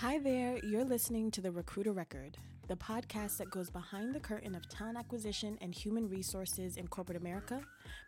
Hi 0.00 0.20
there, 0.20 0.60
you're 0.62 0.84
listening 0.84 1.28
to 1.32 1.40
The 1.40 1.50
Recruiter 1.50 1.90
Record, 1.90 2.38
the 2.68 2.76
podcast 2.76 3.38
that 3.38 3.50
goes 3.50 3.68
behind 3.68 4.14
the 4.14 4.20
curtain 4.20 4.54
of 4.54 4.68
talent 4.68 4.96
acquisition 4.96 5.58
and 5.60 5.74
human 5.74 6.08
resources 6.08 6.76
in 6.76 6.86
corporate 6.86 7.20
America, 7.20 7.60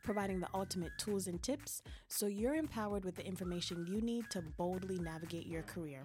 providing 0.05 0.39
the 0.39 0.47
ultimate 0.55 0.93
tools 0.99 1.27
and 1.27 1.43
tips 1.43 1.83
so 2.07 2.29
you're 2.29 2.55
empowered 2.55 3.05
with 3.05 3.17
the 3.17 3.27
information 3.27 3.89
you 3.89 4.01
need 4.01 4.25
to 4.31 4.41
boldly 4.57 5.01
navigate 5.01 5.49
your 5.49 5.63
career. 5.63 6.05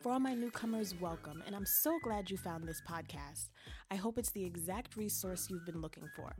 For 0.00 0.10
all 0.10 0.20
my 0.20 0.32
newcomers, 0.32 0.94
welcome, 1.02 1.42
and 1.46 1.54
I'm 1.54 1.66
so 1.66 1.98
glad 2.02 2.30
you 2.30 2.38
found 2.38 2.66
this 2.66 2.80
podcast. 2.88 3.50
I 3.90 3.96
hope 3.96 4.16
it's 4.16 4.32
the 4.32 4.42
exact 4.42 4.96
resource 4.96 5.48
you've 5.50 5.66
been 5.66 5.82
looking 5.82 6.08
for. 6.16 6.34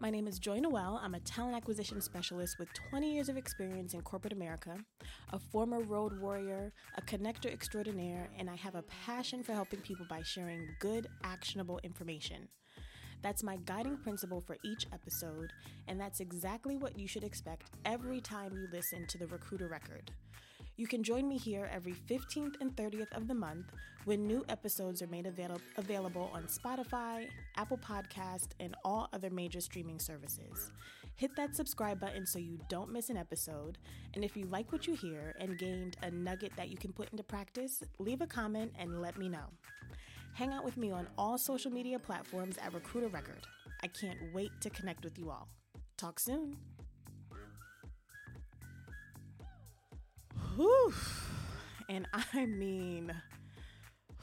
My 0.00 0.10
name 0.10 0.26
is 0.26 0.38
Joi 0.38 0.58
Noel. 0.58 1.00
I'm 1.02 1.14
a 1.14 1.20
talent 1.20 1.56
acquisition 1.56 2.00
specialist 2.00 2.58
with 2.58 2.68
20 2.90 3.14
years 3.14 3.28
of 3.28 3.36
experience 3.36 3.94
in 3.94 4.02
corporate 4.02 4.32
America, 4.32 4.76
a 5.32 5.38
former 5.38 5.80
road 5.80 6.20
warrior, 6.20 6.72
a 6.98 7.02
connector 7.02 7.50
extraordinaire, 7.50 8.28
and 8.36 8.50
I 8.50 8.56
have 8.56 8.74
a 8.74 8.84
passion 9.06 9.44
for 9.44 9.52
helping 9.52 9.80
people 9.80 10.04
by 10.10 10.20
sharing 10.22 10.66
good, 10.80 11.06
actionable 11.22 11.78
information. 11.84 12.48
That's 13.22 13.44
my 13.44 13.56
guiding 13.64 13.96
principle 13.96 14.40
for 14.40 14.56
each 14.64 14.86
episode, 14.92 15.52
and 15.86 15.98
that's 15.98 16.20
exactly 16.20 16.76
what 16.76 16.98
you 16.98 17.06
should 17.06 17.24
expect 17.24 17.70
every 17.84 18.20
time 18.20 18.52
you 18.52 18.66
listen 18.72 19.06
to 19.06 19.18
the 19.18 19.28
Recruiter 19.28 19.68
Record. 19.68 20.10
You 20.76 20.88
can 20.88 21.04
join 21.04 21.28
me 21.28 21.38
here 21.38 21.70
every 21.72 21.92
15th 21.92 22.54
and 22.60 22.74
30th 22.74 23.12
of 23.16 23.28
the 23.28 23.34
month 23.34 23.66
when 24.06 24.26
new 24.26 24.44
episodes 24.48 25.02
are 25.02 25.06
made 25.06 25.24
avail- 25.24 25.60
available 25.76 26.30
on 26.34 26.44
Spotify, 26.44 27.28
Apple 27.56 27.78
Podcast, 27.78 28.48
and 28.58 28.74
all 28.84 29.08
other 29.12 29.30
major 29.30 29.60
streaming 29.60 30.00
services. 30.00 30.72
Hit 31.14 31.30
that 31.36 31.54
subscribe 31.54 32.00
button 32.00 32.26
so 32.26 32.40
you 32.40 32.58
don't 32.68 32.90
miss 32.90 33.08
an 33.08 33.16
episode. 33.16 33.78
And 34.14 34.24
if 34.24 34.36
you 34.36 34.46
like 34.46 34.72
what 34.72 34.88
you 34.88 34.94
hear 34.94 35.36
and 35.38 35.56
gained 35.56 35.96
a 36.02 36.10
nugget 36.10 36.50
that 36.56 36.70
you 36.70 36.76
can 36.76 36.92
put 36.92 37.08
into 37.10 37.22
practice, 37.22 37.84
leave 38.00 38.20
a 38.20 38.26
comment 38.26 38.72
and 38.76 39.00
let 39.00 39.16
me 39.16 39.28
know. 39.28 39.46
Hang 40.32 40.52
out 40.52 40.64
with 40.64 40.76
me 40.76 40.90
on 40.90 41.06
all 41.16 41.38
social 41.38 41.70
media 41.70 42.00
platforms 42.00 42.58
at 42.58 42.74
Recruiter 42.74 43.06
Record. 43.06 43.46
I 43.84 43.86
can't 43.86 44.18
wait 44.32 44.50
to 44.62 44.70
connect 44.70 45.04
with 45.04 45.20
you 45.20 45.30
all. 45.30 45.46
Talk 45.96 46.18
soon. 46.18 46.56
Whew. 50.56 50.94
And 51.88 52.06
I 52.12 52.46
mean, 52.46 53.12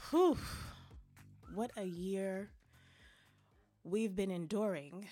whew, 0.10 0.38
what 1.54 1.72
a 1.76 1.84
year 1.84 2.52
we've 3.84 4.16
been 4.16 4.32
enduring. 4.32 5.08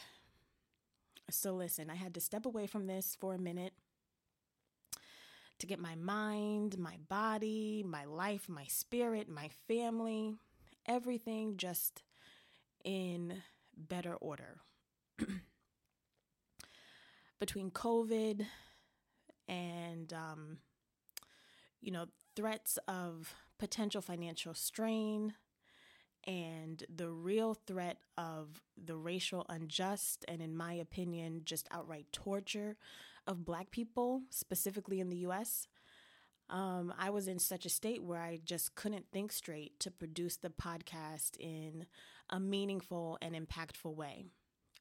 So, 1.29 1.53
listen, 1.53 1.89
I 1.89 1.95
had 1.95 2.13
to 2.13 2.21
step 2.21 2.45
away 2.45 2.67
from 2.67 2.87
this 2.87 3.17
for 3.19 3.33
a 3.33 3.39
minute 3.39 3.73
to 5.59 5.67
get 5.67 5.79
my 5.79 5.95
mind, 5.95 6.77
my 6.77 6.95
body, 7.09 7.83
my 7.85 8.05
life, 8.05 8.47
my 8.47 8.65
spirit, 8.67 9.27
my 9.27 9.49
family, 9.67 10.35
everything 10.87 11.57
just 11.57 12.01
in 12.85 13.43
better 13.75 14.15
order. 14.15 14.61
Between 17.41 17.71
COVID 17.71 18.45
and 19.49 20.13
um, 20.13 20.59
you 21.81 21.91
know, 21.91 22.05
threats 22.35 22.77
of 22.87 23.33
potential 23.57 24.01
financial 24.01 24.53
strain 24.53 25.33
and 26.25 26.83
the 26.93 27.09
real 27.09 27.53
threat 27.53 27.97
of 28.17 28.61
the 28.77 28.95
racial 28.95 29.45
unjust 29.49 30.25
and, 30.27 30.41
in 30.41 30.55
my 30.55 30.73
opinion, 30.73 31.41
just 31.45 31.67
outright 31.71 32.07
torture 32.11 32.77
of 33.25 33.45
Black 33.45 33.71
people, 33.71 34.21
specifically 34.29 34.99
in 34.99 35.09
the 35.09 35.17
US. 35.17 35.67
Um, 36.49 36.93
I 36.97 37.09
was 37.11 37.27
in 37.27 37.39
such 37.39 37.65
a 37.65 37.69
state 37.69 38.03
where 38.03 38.21
I 38.21 38.39
just 38.43 38.75
couldn't 38.75 39.05
think 39.11 39.31
straight 39.31 39.79
to 39.81 39.91
produce 39.91 40.35
the 40.35 40.49
podcast 40.49 41.37
in 41.39 41.85
a 42.29 42.39
meaningful 42.39 43.17
and 43.21 43.35
impactful 43.35 43.95
way. 43.95 44.25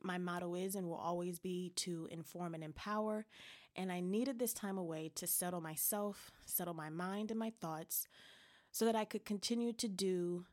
My 0.03 0.19
motto 0.19 0.55
is 0.55 0.75
and 0.75 0.89
will 0.89 0.97
always 0.97 1.39
be 1.39 1.73
to 1.77 2.09
inform 2.11 2.55
and 2.55 2.63
empower. 2.63 3.27
And 3.75 3.93
I 3.93 4.01
needed 4.01 4.39
this 4.39 4.53
time 4.53 4.79
away 4.79 5.11
to 5.17 5.27
settle 5.27 5.61
myself, 5.61 6.31
settle 6.45 6.75
my 6.75 6.89
mind 6.89 7.31
and 7.31 7.39
my 7.39 7.53
thoughts, 7.61 8.07
so 8.71 8.85
that 8.85 8.97
I 8.97 9.05
could 9.05 9.25
continue 9.25 9.73
to 9.75 9.89
do 9.89 10.47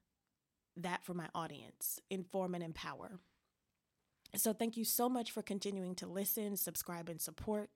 that 0.77 1.03
for 1.03 1.13
my 1.13 1.27
audience 1.33 1.99
inform 2.09 2.53
and 2.55 2.63
empower. 2.63 3.19
So, 4.35 4.51
thank 4.51 4.75
you 4.75 4.83
so 4.83 5.07
much 5.07 5.31
for 5.31 5.41
continuing 5.41 5.95
to 5.95 6.07
listen, 6.07 6.57
subscribe, 6.57 7.07
and 7.07 7.21
support. 7.21 7.69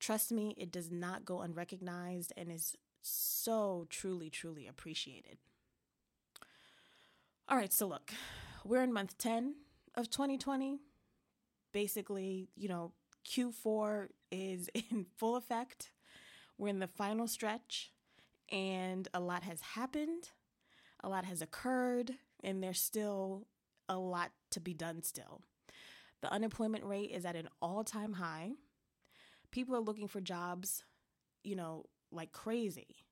Trust 0.00 0.32
me, 0.32 0.54
it 0.56 0.70
does 0.70 0.90
not 0.90 1.24
go 1.24 1.40
unrecognized 1.40 2.32
and 2.36 2.50
is 2.50 2.76
so 3.02 3.86
truly, 3.90 4.30
truly 4.30 4.66
appreciated. 4.66 5.38
All 7.48 7.56
right, 7.56 7.72
so 7.72 7.86
look, 7.86 8.12
we're 8.64 8.82
in 8.82 8.92
month 8.92 9.18
10 9.18 9.54
of 9.96 10.10
2020. 10.10 10.80
Basically, 11.72 12.48
you 12.56 12.68
know, 12.68 12.92
Q4 13.26 14.08
is 14.30 14.68
in 14.90 15.06
full 15.16 15.36
effect. 15.36 15.90
We're 16.58 16.68
in 16.68 16.78
the 16.78 16.86
final 16.86 17.28
stretch, 17.28 17.92
and 18.50 19.06
a 19.12 19.20
lot 19.20 19.42
has 19.42 19.60
happened, 19.60 20.30
a 21.02 21.08
lot 21.08 21.26
has 21.26 21.42
occurred, 21.42 22.12
and 22.42 22.62
there's 22.62 22.80
still 22.80 23.46
a 23.88 23.98
lot 23.98 24.30
to 24.52 24.60
be 24.60 24.72
done 24.72 25.02
still. 25.02 25.42
The 26.22 26.32
unemployment 26.32 26.84
rate 26.84 27.10
is 27.12 27.26
at 27.26 27.36
an 27.36 27.48
all 27.60 27.84
time 27.84 28.14
high. 28.14 28.52
People 29.50 29.76
are 29.76 29.80
looking 29.80 30.08
for 30.08 30.20
jobs, 30.20 30.82
you 31.44 31.56
know, 31.56 31.84
like 32.10 32.32
crazy. 32.32 33.04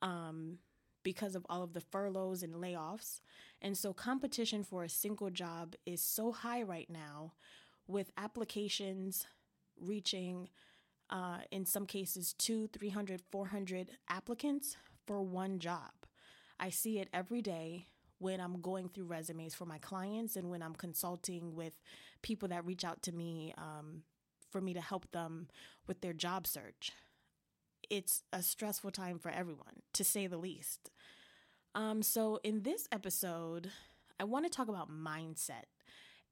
Um, 0.00 0.58
because 1.02 1.34
of 1.34 1.46
all 1.48 1.62
of 1.62 1.72
the 1.72 1.80
furloughs 1.80 2.42
and 2.42 2.54
layoffs. 2.54 3.20
And 3.60 3.76
so 3.76 3.92
competition 3.92 4.64
for 4.64 4.84
a 4.84 4.88
single 4.88 5.30
job 5.30 5.74
is 5.86 6.02
so 6.02 6.32
high 6.32 6.62
right 6.62 6.88
now 6.90 7.32
with 7.86 8.10
applications 8.16 9.26
reaching 9.80 10.48
uh, 11.10 11.38
in 11.50 11.66
some 11.66 11.86
cases 11.86 12.34
two 12.38 12.68
300 12.68 13.20
400 13.30 13.90
applicants 14.08 14.76
for 15.06 15.20
one 15.22 15.58
job 15.58 15.90
i 16.58 16.70
see 16.70 16.98
it 16.98 17.08
every 17.12 17.42
day 17.42 17.86
when 18.18 18.40
i'm 18.40 18.60
going 18.60 18.88
through 18.88 19.04
resumes 19.04 19.54
for 19.54 19.66
my 19.66 19.78
clients 19.78 20.36
and 20.36 20.48
when 20.48 20.62
i'm 20.62 20.74
consulting 20.74 21.54
with 21.54 21.74
people 22.22 22.48
that 22.48 22.64
reach 22.64 22.84
out 22.84 23.02
to 23.02 23.12
me 23.12 23.52
um, 23.58 24.02
for 24.50 24.60
me 24.60 24.72
to 24.72 24.80
help 24.80 25.10
them 25.12 25.48
with 25.86 26.00
their 26.00 26.12
job 26.12 26.46
search 26.46 26.92
it's 27.92 28.22
a 28.32 28.42
stressful 28.42 28.90
time 28.90 29.18
for 29.18 29.30
everyone, 29.30 29.82
to 29.92 30.02
say 30.02 30.26
the 30.26 30.38
least. 30.38 30.90
Um, 31.74 32.00
so, 32.00 32.40
in 32.42 32.62
this 32.62 32.88
episode, 32.90 33.70
I 34.18 34.24
want 34.24 34.46
to 34.46 34.50
talk 34.50 34.68
about 34.68 34.90
mindset 34.90 35.66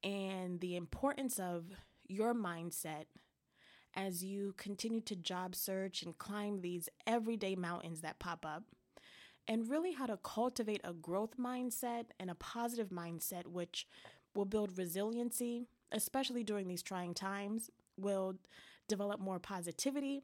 and 0.03 0.59
the 0.61 0.75
importance 0.75 1.39
of 1.39 1.67
your 2.09 2.35
mindset 2.35 3.05
as 3.95 4.25
you 4.25 4.55
continue 4.57 5.03
to 5.03 5.15
job 5.15 5.55
search 5.55 6.03
and 6.03 6.17
climb 6.17 6.63
these 6.63 6.89
everyday 7.07 7.55
mountains 7.57 8.01
that 8.01 8.19
pop 8.19 8.47
up, 8.47 8.65
and 9.47 9.69
really 9.69 9.93
how 9.93 10.07
to 10.07 10.17
cultivate 10.17 10.81
a 10.83 10.95
growth 10.95 11.37
mindset 11.39 12.07
and 12.19 12.31
a 12.31 12.35
positive 12.37 12.89
mindset, 12.89 13.47
which 13.47 13.87
will 14.35 14.47
build 14.47 14.79
resiliency, 14.79 15.69
especially 15.93 16.43
during 16.43 16.69
these 16.69 16.83
trying 16.83 17.13
times, 17.13 17.69
will 17.99 18.37
develop 18.89 19.21
more 19.21 19.39
positivity 19.39 20.23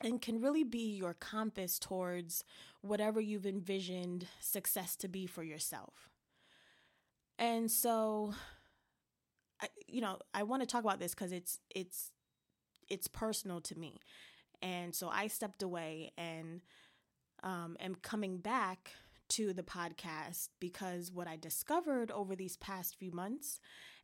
and 0.00 0.20
can 0.20 0.40
really 0.40 0.64
be 0.64 0.94
your 0.96 1.14
compass 1.14 1.78
towards 1.78 2.44
whatever 2.82 3.20
you've 3.20 3.46
envisioned 3.46 4.26
success 4.40 4.96
to 4.96 5.08
be 5.08 5.26
for 5.26 5.42
yourself. 5.42 6.10
And 7.38 7.70
so 7.70 8.34
I, 9.60 9.68
you 9.86 10.00
know, 10.00 10.18
I 10.32 10.42
want 10.42 10.62
to 10.62 10.66
talk 10.66 10.84
about 10.84 10.98
this 10.98 11.14
cuz 11.14 11.32
it's 11.32 11.58
it's 11.74 12.12
it's 12.88 13.08
personal 13.08 13.60
to 13.62 13.78
me. 13.78 14.00
And 14.62 14.94
so 14.94 15.08
I 15.08 15.28
stepped 15.28 15.62
away 15.62 16.12
and 16.16 16.62
um 17.42 17.76
am 17.80 17.96
coming 17.96 18.38
back 18.38 18.92
to 19.30 19.52
the 19.54 19.62
podcast 19.62 20.50
because 20.60 21.12
what 21.12 21.28
I 21.28 21.36
discovered 21.36 22.10
over 22.10 22.36
these 22.36 22.56
past 22.58 22.96
few 22.96 23.12
months 23.12 23.60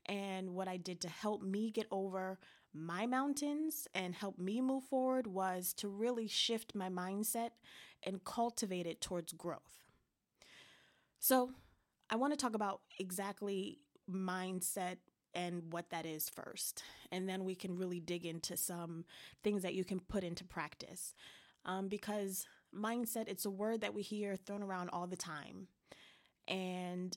and 0.07 0.55
what 0.55 0.69
I 0.69 0.77
did 0.79 1.01
to 1.03 1.09
help 1.09 1.43
me 1.43 1.71
get 1.71 1.87
over 1.91 2.39
my 2.73 3.07
mountains 3.07 3.89
and 3.95 4.15
help 4.15 4.39
me 4.39 4.61
move 4.61 4.85
forward 4.85 5.27
was 5.27 5.73
to 5.75 5.89
really 5.89 6.29
shift 6.29 6.75
my 6.75 6.89
mindset 6.89 7.51
and 8.03 8.25
cultivate 8.25 8.87
it 8.87 9.01
towards 9.01 9.33
growth. 9.33 9.85
So, 11.19 11.51
I 12.13 12.17
want 12.17 12.33
to 12.33 12.37
talk 12.37 12.55
about 12.55 12.81
exactly 12.99 13.79
mindset 14.11 14.97
and 15.33 15.73
what 15.73 15.91
that 15.91 16.07
is 16.07 16.29
first. 16.29 16.83
And 17.13 17.29
then 17.29 17.45
we 17.45 17.55
can 17.55 17.77
really 17.77 18.01
dig 18.01 18.27
into 18.27 18.57
some 18.57 19.05
things 19.45 19.63
that 19.63 19.75
you 19.75 19.85
can 19.85 20.01
put 20.01 20.25
into 20.25 20.45
practice. 20.45 21.15
Um, 21.65 21.89
because 21.89 22.47
mindset, 22.75 23.29
it's 23.29 23.45
a 23.45 23.51
word 23.51 23.81
that 23.83 23.95
we 23.95 24.03
hear 24.03 24.35
thrown 24.37 24.63
around 24.63 24.91
all 24.91 25.07
the 25.07 25.17
time. 25.17 25.69
And 26.49 27.17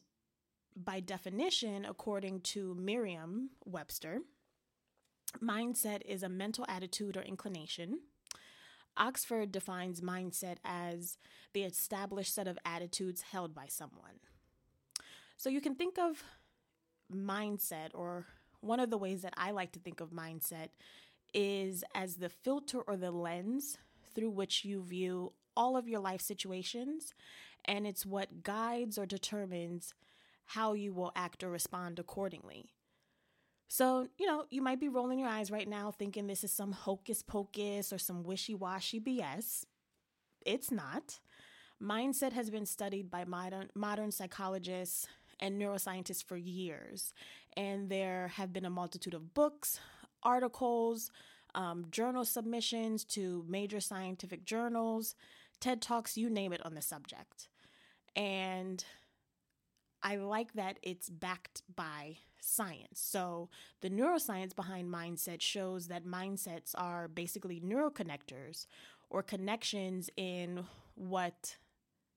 by 0.75 0.99
definition, 0.99 1.85
according 1.85 2.41
to 2.41 2.75
Merriam 2.75 3.49
Webster, 3.65 4.19
mindset 5.41 6.01
is 6.05 6.23
a 6.23 6.29
mental 6.29 6.65
attitude 6.67 7.17
or 7.17 7.21
inclination 7.21 7.99
Oxford 8.97 9.51
defines 9.51 10.01
mindset 10.01 10.57
as 10.63 11.17
the 11.53 11.63
established 11.63 12.33
set 12.33 12.47
of 12.47 12.59
attitudes 12.65 13.23
held 13.31 13.55
by 13.55 13.65
someone. 13.67 14.19
So 15.37 15.49
you 15.49 15.61
can 15.61 15.75
think 15.75 15.97
of 15.97 16.23
mindset, 17.13 17.89
or 17.93 18.27
one 18.61 18.79
of 18.79 18.89
the 18.89 18.97
ways 18.97 19.21
that 19.23 19.33
I 19.35 19.51
like 19.51 19.71
to 19.73 19.79
think 19.79 19.99
of 19.99 20.11
mindset 20.11 20.69
is 21.33 21.83
as 21.95 22.15
the 22.15 22.29
filter 22.29 22.81
or 22.81 22.95
the 22.95 23.11
lens 23.11 23.77
through 24.13 24.29
which 24.29 24.63
you 24.63 24.83
view 24.83 25.33
all 25.57 25.75
of 25.75 25.87
your 25.87 25.99
life 25.99 26.21
situations, 26.21 27.13
and 27.65 27.87
it's 27.87 28.05
what 28.05 28.43
guides 28.43 28.97
or 28.97 29.05
determines 29.05 29.93
how 30.47 30.73
you 30.73 30.93
will 30.93 31.11
act 31.15 31.43
or 31.43 31.49
respond 31.49 31.97
accordingly. 31.99 32.69
So, 33.73 34.07
you 34.19 34.27
know, 34.27 34.45
you 34.51 34.61
might 34.61 34.79
be 34.79 34.87
rolling 34.87 35.17
your 35.17 35.29
eyes 35.29 35.49
right 35.49 35.67
now 35.67 35.89
thinking 35.89 36.27
this 36.27 36.43
is 36.43 36.51
some 36.51 36.73
hocus 36.73 37.23
pocus 37.23 37.91
or 37.91 37.97
some 37.97 38.21
wishy 38.21 38.53
washy 38.53 38.99
BS. 38.99 39.65
It's 40.45 40.69
not. 40.69 41.19
Mindset 41.81 42.33
has 42.33 42.51
been 42.51 42.67
studied 42.67 43.09
by 43.09 43.25
modern, 43.25 43.71
modern 43.73 44.11
psychologists 44.11 45.07
and 45.39 45.59
neuroscientists 45.59 46.23
for 46.23 46.37
years, 46.37 47.15
and 47.57 47.89
there 47.89 48.27
have 48.35 48.53
been 48.53 48.65
a 48.65 48.69
multitude 48.69 49.15
of 49.15 49.33
books, 49.33 49.79
articles, 50.21 51.09
um, 51.55 51.87
journal 51.89 52.25
submissions 52.25 53.03
to 53.05 53.43
major 53.49 53.79
scientific 53.79 54.45
journals, 54.45 55.15
TED 55.59 55.81
Talks, 55.81 56.15
you 56.15 56.29
name 56.29 56.53
it 56.53 56.63
on 56.63 56.75
the 56.75 56.81
subject. 56.83 57.49
And 58.15 58.85
I 60.03 60.17
like 60.17 60.53
that 60.53 60.77
it's 60.83 61.09
backed 61.09 61.63
by 61.75 62.17
science. 62.43 62.99
So, 62.99 63.49
the 63.81 63.89
neuroscience 63.89 64.55
behind 64.55 64.93
mindset 64.93 65.41
shows 65.41 65.87
that 65.87 66.05
mindsets 66.05 66.73
are 66.75 67.07
basically 67.07 67.61
neuroconnectors 67.61 68.67
or 69.09 69.23
connections 69.23 70.09
in 70.17 70.65
what 70.95 71.57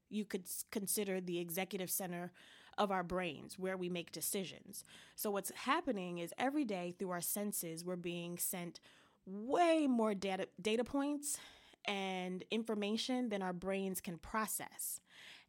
you 0.08 0.24
could 0.24 0.44
consider 0.70 1.20
the 1.20 1.38
executive 1.38 1.90
center 1.90 2.32
of 2.78 2.90
our 2.90 3.02
brains 3.02 3.58
where 3.58 3.76
we 3.76 3.88
make 3.88 4.12
decisions. 4.12 4.84
So, 5.14 5.30
what's 5.30 5.50
happening 5.50 6.18
is 6.18 6.34
every 6.38 6.64
day 6.64 6.94
through 6.98 7.10
our 7.10 7.20
senses, 7.20 7.84
we're 7.84 7.96
being 7.96 8.38
sent 8.38 8.80
way 9.26 9.86
more 9.86 10.14
data, 10.14 10.48
data 10.60 10.84
points 10.84 11.38
and 11.84 12.44
information 12.50 13.28
than 13.28 13.42
our 13.42 13.52
brains 13.52 14.00
can 14.00 14.18
process. 14.18 15.00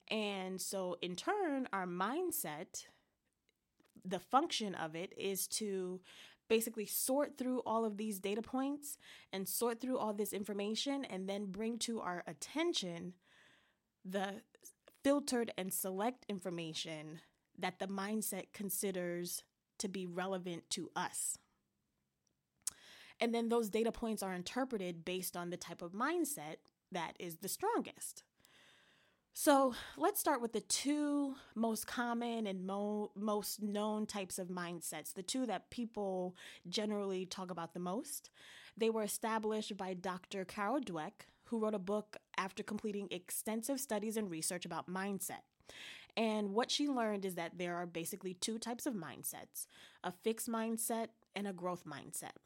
And 0.09 0.61
so, 0.61 0.97
in 1.01 1.15
turn, 1.15 1.67
our 1.73 1.85
mindset, 1.85 2.85
the 4.09 4.19
function 4.19 4.75
of 4.75 4.95
it 4.95 5.13
is 5.17 5.47
to 5.47 6.01
basically 6.49 6.85
sort 6.85 7.37
through 7.37 7.61
all 7.65 7.83
of 7.83 7.97
these 7.97 8.19
data 8.19 8.41
points 8.41 8.97
and 9.33 9.47
sort 9.47 9.81
through 9.81 9.97
all 9.97 10.13
this 10.13 10.33
information 10.33 11.03
and 11.05 11.27
then 11.27 11.45
bring 11.45 11.77
to 11.77 11.99
our 11.99 12.23
attention 12.25 13.13
the 14.05 14.41
filtered 15.03 15.51
and 15.57 15.73
select 15.73 16.25
information 16.29 17.19
that 17.57 17.79
the 17.79 17.87
mindset 17.87 18.45
considers 18.53 19.43
to 19.79 19.87
be 19.87 20.05
relevant 20.05 20.69
to 20.69 20.89
us. 20.95 21.37
And 23.19 23.33
then 23.33 23.49
those 23.49 23.69
data 23.69 23.91
points 23.91 24.21
are 24.21 24.33
interpreted 24.33 25.03
based 25.03 25.35
on 25.35 25.49
the 25.49 25.57
type 25.57 25.81
of 25.81 25.91
mindset 25.91 26.57
that 26.91 27.13
is 27.19 27.37
the 27.37 27.49
strongest. 27.49 28.23
So 29.39 29.75
let's 29.97 30.19
start 30.19 30.41
with 30.41 30.53
the 30.53 30.61
two 30.61 31.35
most 31.53 31.85
common 31.85 32.47
and 32.47 32.65
mo- 32.65 33.11
most 33.15 33.61
known 33.61 34.07
types 34.07 34.39
of 34.39 34.47
mindsets, 34.47 35.13
the 35.13 35.21
two 35.21 35.45
that 35.45 35.69
people 35.69 36.35
generally 36.67 37.27
talk 37.27 37.51
about 37.51 37.75
the 37.75 37.79
most. 37.79 38.31
They 38.75 38.89
were 38.89 39.03
established 39.03 39.77
by 39.77 39.93
Dr. 39.93 40.43
Carol 40.43 40.79
Dweck, 40.79 41.27
who 41.43 41.59
wrote 41.59 41.75
a 41.75 41.79
book 41.79 42.17
after 42.35 42.63
completing 42.63 43.09
extensive 43.11 43.79
studies 43.79 44.17
and 44.17 44.31
research 44.31 44.65
about 44.65 44.89
mindset. 44.89 45.45
And 46.17 46.55
what 46.55 46.71
she 46.71 46.87
learned 46.87 47.23
is 47.23 47.35
that 47.35 47.59
there 47.59 47.75
are 47.75 47.85
basically 47.85 48.33
two 48.33 48.57
types 48.57 48.87
of 48.87 48.95
mindsets 48.95 49.67
a 50.03 50.11
fixed 50.11 50.49
mindset 50.49 51.09
and 51.35 51.47
a 51.47 51.53
growth 51.53 51.83
mindset. 51.85 52.37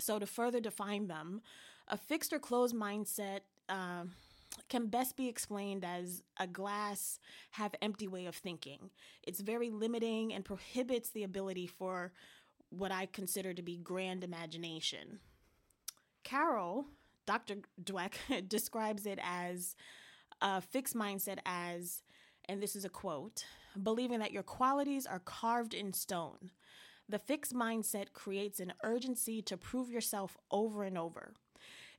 So, 0.00 0.18
to 0.18 0.26
further 0.26 0.58
define 0.58 1.06
them, 1.06 1.40
a 1.86 1.96
fixed 1.96 2.32
or 2.32 2.40
closed 2.40 2.74
mindset. 2.74 3.42
Uh, 3.68 4.06
can 4.72 4.86
best 4.86 5.18
be 5.18 5.28
explained 5.28 5.84
as 5.84 6.22
a 6.40 6.46
glass 6.46 7.20
half 7.50 7.74
empty 7.82 8.08
way 8.08 8.24
of 8.24 8.34
thinking. 8.34 8.88
It's 9.22 9.42
very 9.42 9.68
limiting 9.68 10.32
and 10.32 10.46
prohibits 10.46 11.10
the 11.10 11.24
ability 11.24 11.66
for 11.66 12.10
what 12.70 12.90
I 12.90 13.04
consider 13.04 13.52
to 13.52 13.60
be 13.60 13.76
grand 13.76 14.24
imagination. 14.24 15.18
Carol, 16.24 16.86
Dr. 17.26 17.56
Dweck, 17.84 18.14
describes 18.48 19.04
it 19.04 19.18
as 19.22 19.76
a 20.40 20.62
fixed 20.62 20.96
mindset 20.96 21.40
as, 21.44 22.02
and 22.48 22.62
this 22.62 22.74
is 22.74 22.86
a 22.86 22.88
quote, 22.88 23.44
believing 23.82 24.20
that 24.20 24.32
your 24.32 24.42
qualities 24.42 25.04
are 25.04 25.20
carved 25.20 25.74
in 25.74 25.92
stone. 25.92 26.50
The 27.10 27.18
fixed 27.18 27.52
mindset 27.52 28.14
creates 28.14 28.58
an 28.58 28.72
urgency 28.82 29.42
to 29.42 29.58
prove 29.58 29.90
yourself 29.90 30.38
over 30.50 30.82
and 30.82 30.96
over. 30.96 31.34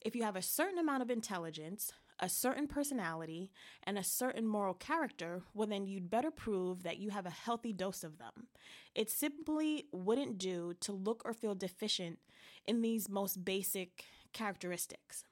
If 0.01 0.15
you 0.15 0.23
have 0.23 0.35
a 0.35 0.41
certain 0.41 0.79
amount 0.79 1.03
of 1.03 1.11
intelligence, 1.11 1.93
a 2.19 2.29
certain 2.29 2.67
personality, 2.67 3.51
and 3.83 3.97
a 3.97 4.03
certain 4.03 4.47
moral 4.47 4.73
character, 4.73 5.41
well, 5.53 5.67
then 5.67 5.85
you'd 5.85 6.09
better 6.09 6.31
prove 6.31 6.83
that 6.83 6.97
you 6.97 7.09
have 7.09 7.25
a 7.25 7.31
healthy 7.31 7.73
dose 7.73 8.03
of 8.03 8.17
them. 8.17 8.47
It 8.95 9.09
simply 9.09 9.85
wouldn't 9.91 10.37
do 10.37 10.73
to 10.81 10.91
look 10.91 11.21
or 11.25 11.33
feel 11.33 11.55
deficient 11.55 12.19
in 12.65 12.81
these 12.81 13.09
most 13.09 13.43
basic 13.43 14.05
characteristics. 14.31 15.23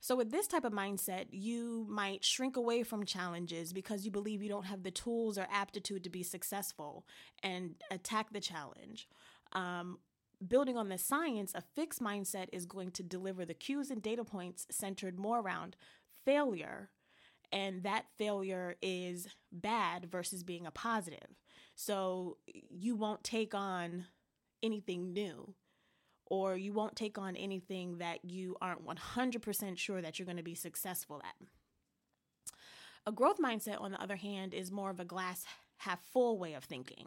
So, 0.00 0.14
with 0.16 0.30
this 0.30 0.46
type 0.46 0.66
of 0.66 0.72
mindset, 0.74 1.28
you 1.30 1.86
might 1.88 2.24
shrink 2.26 2.58
away 2.58 2.82
from 2.82 3.06
challenges 3.06 3.72
because 3.72 4.04
you 4.04 4.10
believe 4.10 4.42
you 4.42 4.50
don't 4.50 4.66
have 4.66 4.82
the 4.82 4.90
tools 4.90 5.38
or 5.38 5.46
aptitude 5.50 6.04
to 6.04 6.10
be 6.10 6.22
successful 6.22 7.06
and 7.42 7.76
attack 7.90 8.30
the 8.30 8.40
challenge. 8.40 9.08
Um, 9.54 9.98
building 10.48 10.76
on 10.76 10.88
the 10.88 10.98
science, 10.98 11.52
a 11.54 11.60
fixed 11.60 12.02
mindset 12.02 12.48
is 12.52 12.66
going 12.66 12.90
to 12.92 13.02
deliver 13.02 13.44
the 13.44 13.54
cues 13.54 13.90
and 13.90 14.02
data 14.02 14.24
points 14.24 14.66
centered 14.70 15.18
more 15.18 15.40
around 15.40 15.76
failure. 16.24 16.90
And 17.52 17.82
that 17.84 18.06
failure 18.18 18.76
is 18.82 19.28
bad 19.52 20.10
versus 20.10 20.42
being 20.42 20.66
a 20.66 20.70
positive. 20.70 21.36
So 21.74 22.38
you 22.70 22.96
won't 22.96 23.22
take 23.22 23.54
on 23.54 24.06
anything 24.62 25.12
new 25.12 25.54
or 26.26 26.56
you 26.56 26.72
won't 26.72 26.96
take 26.96 27.18
on 27.18 27.36
anything 27.36 27.98
that 27.98 28.24
you 28.24 28.56
aren't 28.60 28.86
100% 28.86 29.78
sure 29.78 30.00
that 30.00 30.18
you're 30.18 30.26
going 30.26 30.36
to 30.36 30.42
be 30.42 30.54
successful 30.54 31.20
at. 31.24 31.34
A 33.06 33.12
growth 33.12 33.38
mindset, 33.38 33.80
on 33.80 33.92
the 33.92 34.02
other 34.02 34.16
hand, 34.16 34.54
is 34.54 34.72
more 34.72 34.90
of 34.90 34.98
a 34.98 35.04
glass 35.04 35.44
half 35.78 36.02
full 36.12 36.38
way 36.38 36.54
of 36.54 36.64
thinking 36.64 37.06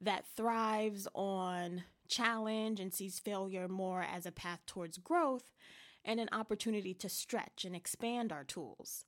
that 0.00 0.24
thrives 0.36 1.06
on 1.14 1.84
challenge 2.10 2.80
and 2.80 2.92
sees 2.92 3.18
failure 3.18 3.68
more 3.68 4.02
as 4.02 4.26
a 4.26 4.32
path 4.32 4.60
towards 4.66 4.98
growth 4.98 5.54
and 6.04 6.20
an 6.20 6.28
opportunity 6.32 6.92
to 6.94 7.08
stretch 7.08 7.64
and 7.64 7.74
expand 7.74 8.32
our 8.32 8.44
tools. 8.44 9.04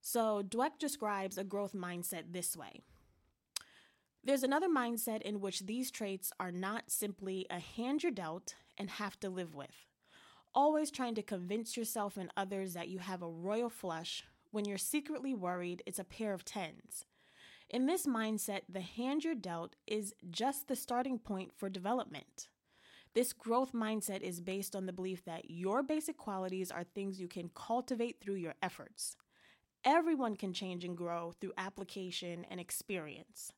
So, 0.00 0.42
Dweck 0.42 0.78
describes 0.78 1.36
a 1.36 1.44
growth 1.44 1.74
mindset 1.74 2.32
this 2.32 2.56
way 2.56 2.80
There's 4.24 4.42
another 4.42 4.68
mindset 4.68 5.22
in 5.22 5.40
which 5.40 5.66
these 5.66 5.90
traits 5.90 6.32
are 6.38 6.52
not 6.52 6.90
simply 6.90 7.46
a 7.50 7.58
hand 7.58 8.02
you're 8.02 8.12
dealt 8.12 8.54
and 8.78 8.90
have 8.90 9.18
to 9.20 9.28
live 9.28 9.54
with. 9.54 9.86
Always 10.54 10.90
trying 10.90 11.14
to 11.16 11.22
convince 11.22 11.76
yourself 11.76 12.16
and 12.16 12.30
others 12.36 12.74
that 12.74 12.88
you 12.88 13.00
have 13.00 13.22
a 13.22 13.28
royal 13.28 13.68
flush 13.68 14.24
when 14.50 14.64
you're 14.64 14.78
secretly 14.78 15.34
worried 15.34 15.82
it's 15.84 15.98
a 15.98 16.04
pair 16.04 16.32
of 16.32 16.44
tens. 16.44 17.04
In 17.70 17.84
this 17.84 18.06
mindset, 18.06 18.62
the 18.66 18.80
hand 18.80 19.24
you're 19.24 19.34
dealt 19.34 19.76
is 19.86 20.14
just 20.30 20.68
the 20.68 20.76
starting 20.76 21.18
point 21.18 21.52
for 21.54 21.68
development. 21.68 22.48
This 23.14 23.34
growth 23.34 23.72
mindset 23.72 24.22
is 24.22 24.40
based 24.40 24.74
on 24.74 24.86
the 24.86 24.92
belief 24.92 25.24
that 25.26 25.50
your 25.50 25.82
basic 25.82 26.16
qualities 26.16 26.70
are 26.70 26.84
things 26.84 27.20
you 27.20 27.28
can 27.28 27.50
cultivate 27.54 28.20
through 28.20 28.36
your 28.36 28.54
efforts. 28.62 29.16
Everyone 29.84 30.34
can 30.34 30.54
change 30.54 30.82
and 30.82 30.96
grow 30.96 31.32
through 31.38 31.52
application 31.58 32.46
and 32.50 32.58
experience. 32.58 33.52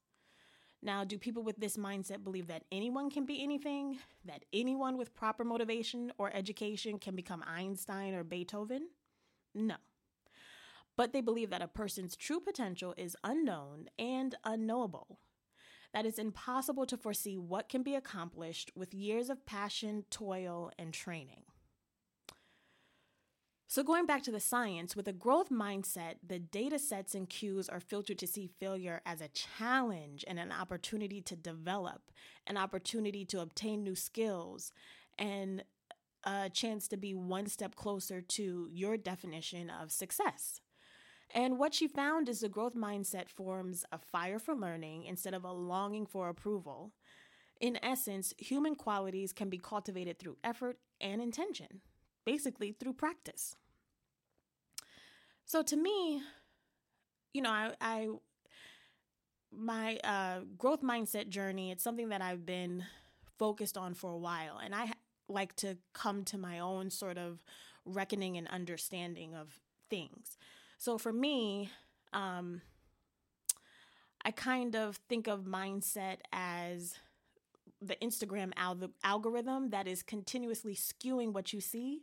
Now, 0.83 1.05
do 1.05 1.17
people 1.17 1.45
with 1.45 1.59
this 1.59 1.77
mindset 1.77 2.25
believe 2.25 2.49
that 2.49 2.65
anyone 2.73 3.11
can 3.11 3.27
be 3.27 3.43
anything? 3.43 3.99
That 4.25 4.45
anyone 4.53 4.97
with 4.97 5.15
proper 5.15 5.45
motivation 5.45 6.11
or 6.19 6.35
education 6.35 6.99
can 6.99 7.15
become 7.15 7.45
Einstein 7.47 8.15
or 8.15 8.25
Beethoven? 8.25 8.89
No 9.55 9.77
but 11.01 11.15
they 11.15 11.23
believe 11.23 11.49
that 11.49 11.63
a 11.63 11.67
person's 11.67 12.15
true 12.15 12.41
potential 12.41 12.93
is 12.99 13.17
unknown 13.25 13.89
and 13.99 14.35
unknowable. 14.45 15.19
That 15.95 16.05
it's 16.05 16.19
impossible 16.19 16.85
to 16.85 16.99
foresee 16.99 17.39
what 17.39 17.71
can 17.71 17.83
be 17.83 17.95
accomplished 17.95 18.71
with 18.77 18.93
years 18.93 19.31
of 19.31 19.47
passion, 19.47 20.05
toil, 20.11 20.71
and 20.79 20.93
training. 20.93 21.45
So, 23.67 23.83
going 23.83 24.05
back 24.05 24.23
to 24.25 24.31
the 24.31 24.41
science, 24.41 24.95
with 24.95 25.09
a 25.09 25.15
growth 25.15 25.49
mindset, 25.49 26.17
the 26.23 26.39
data 26.39 26.79
sets 26.79 27.15
and 27.15 27.31
cues 27.31 27.71
are 27.71 27.81
filtered 27.81 28.19
to 28.19 28.27
see 28.27 28.51
failure 28.61 29.01
as 29.07 29.23
a 29.23 29.29
challenge 29.29 30.23
and 30.29 30.39
an 30.39 30.53
opportunity 30.53 31.23
to 31.23 31.35
develop, 31.35 32.11
an 32.47 32.59
opportunity 32.59 33.25
to 33.25 33.41
obtain 33.41 33.83
new 33.83 33.95
skills, 33.95 34.71
and 35.19 35.65
a 36.25 36.51
chance 36.51 36.89
to 36.89 36.99
be 36.99 37.15
one 37.15 37.47
step 37.47 37.75
closer 37.75 38.21
to 38.21 38.69
your 38.71 38.99
definition 38.99 39.71
of 39.71 39.91
success. 39.91 40.61
And 41.33 41.59
what 41.59 41.75
she 41.75 41.87
found 41.87 42.29
is 42.29 42.41
the 42.41 42.49
growth 42.49 42.75
mindset 42.75 43.29
forms 43.29 43.85
a 43.93 43.99
fire 43.99 44.39
for 44.39 44.55
learning 44.55 45.05
instead 45.05 45.35
of 45.35 45.45
a 45.45 45.53
longing 45.53 46.07
for 46.07 46.29
approval. 46.29 46.93
In 47.61 47.79
essence, 47.83 48.35
human 48.39 48.75
qualities 48.75 49.33
can 49.33 49.49
be 49.49 49.59
cultivated 49.59 50.19
through 50.19 50.39
effort 50.43 50.79
and 51.01 51.21
intention, 51.21 51.83
basically 52.25 52.73
through 52.73 52.95
practice. 52.95 53.55
So 55.45 55.63
to 55.63 55.77
me, 55.77 56.23
you 57.33 57.43
know, 57.43 57.51
I, 57.51 57.75
I 57.81 58.09
my 59.53 59.99
uh, 60.05 60.41
growth 60.57 60.83
mindset 60.83 61.29
journey, 61.29 61.71
it's 61.71 61.83
something 61.83 62.11
that 62.11 62.23
I've 62.23 62.47
been 62.47 62.85
focused 63.39 63.77
on 63.77 63.95
for 63.95 64.13
a 64.13 64.19
while. 64.19 64.59
And 64.63 64.75
I 64.75 64.93
like 65.29 65.57
to 65.57 65.77
come 65.93 66.25
to 66.25 66.39
my 66.39 66.61
own 66.61 66.91
sort 66.91 67.19
of 67.19 67.43
reckoning 67.85 68.37
and 68.37 68.47
understanding 68.49 69.35
of 69.35 69.59
things. 69.89 70.37
So 70.81 70.97
for 70.97 71.13
me, 71.13 71.71
um, 72.15 72.63
I 74.25 74.31
kind 74.31 74.75
of 74.75 74.97
think 75.11 75.27
of 75.29 75.41
mindset 75.41 76.21
as 76.33 76.95
the 77.83 77.97
Instagram 77.97 78.53
al- 78.57 78.91
algorithm 79.05 79.69
that 79.71 79.87
is 79.87 80.03
continuously 80.03 80.75
skewing 80.75 81.35
what 81.35 81.53
you 81.53 81.61
see 81.61 82.01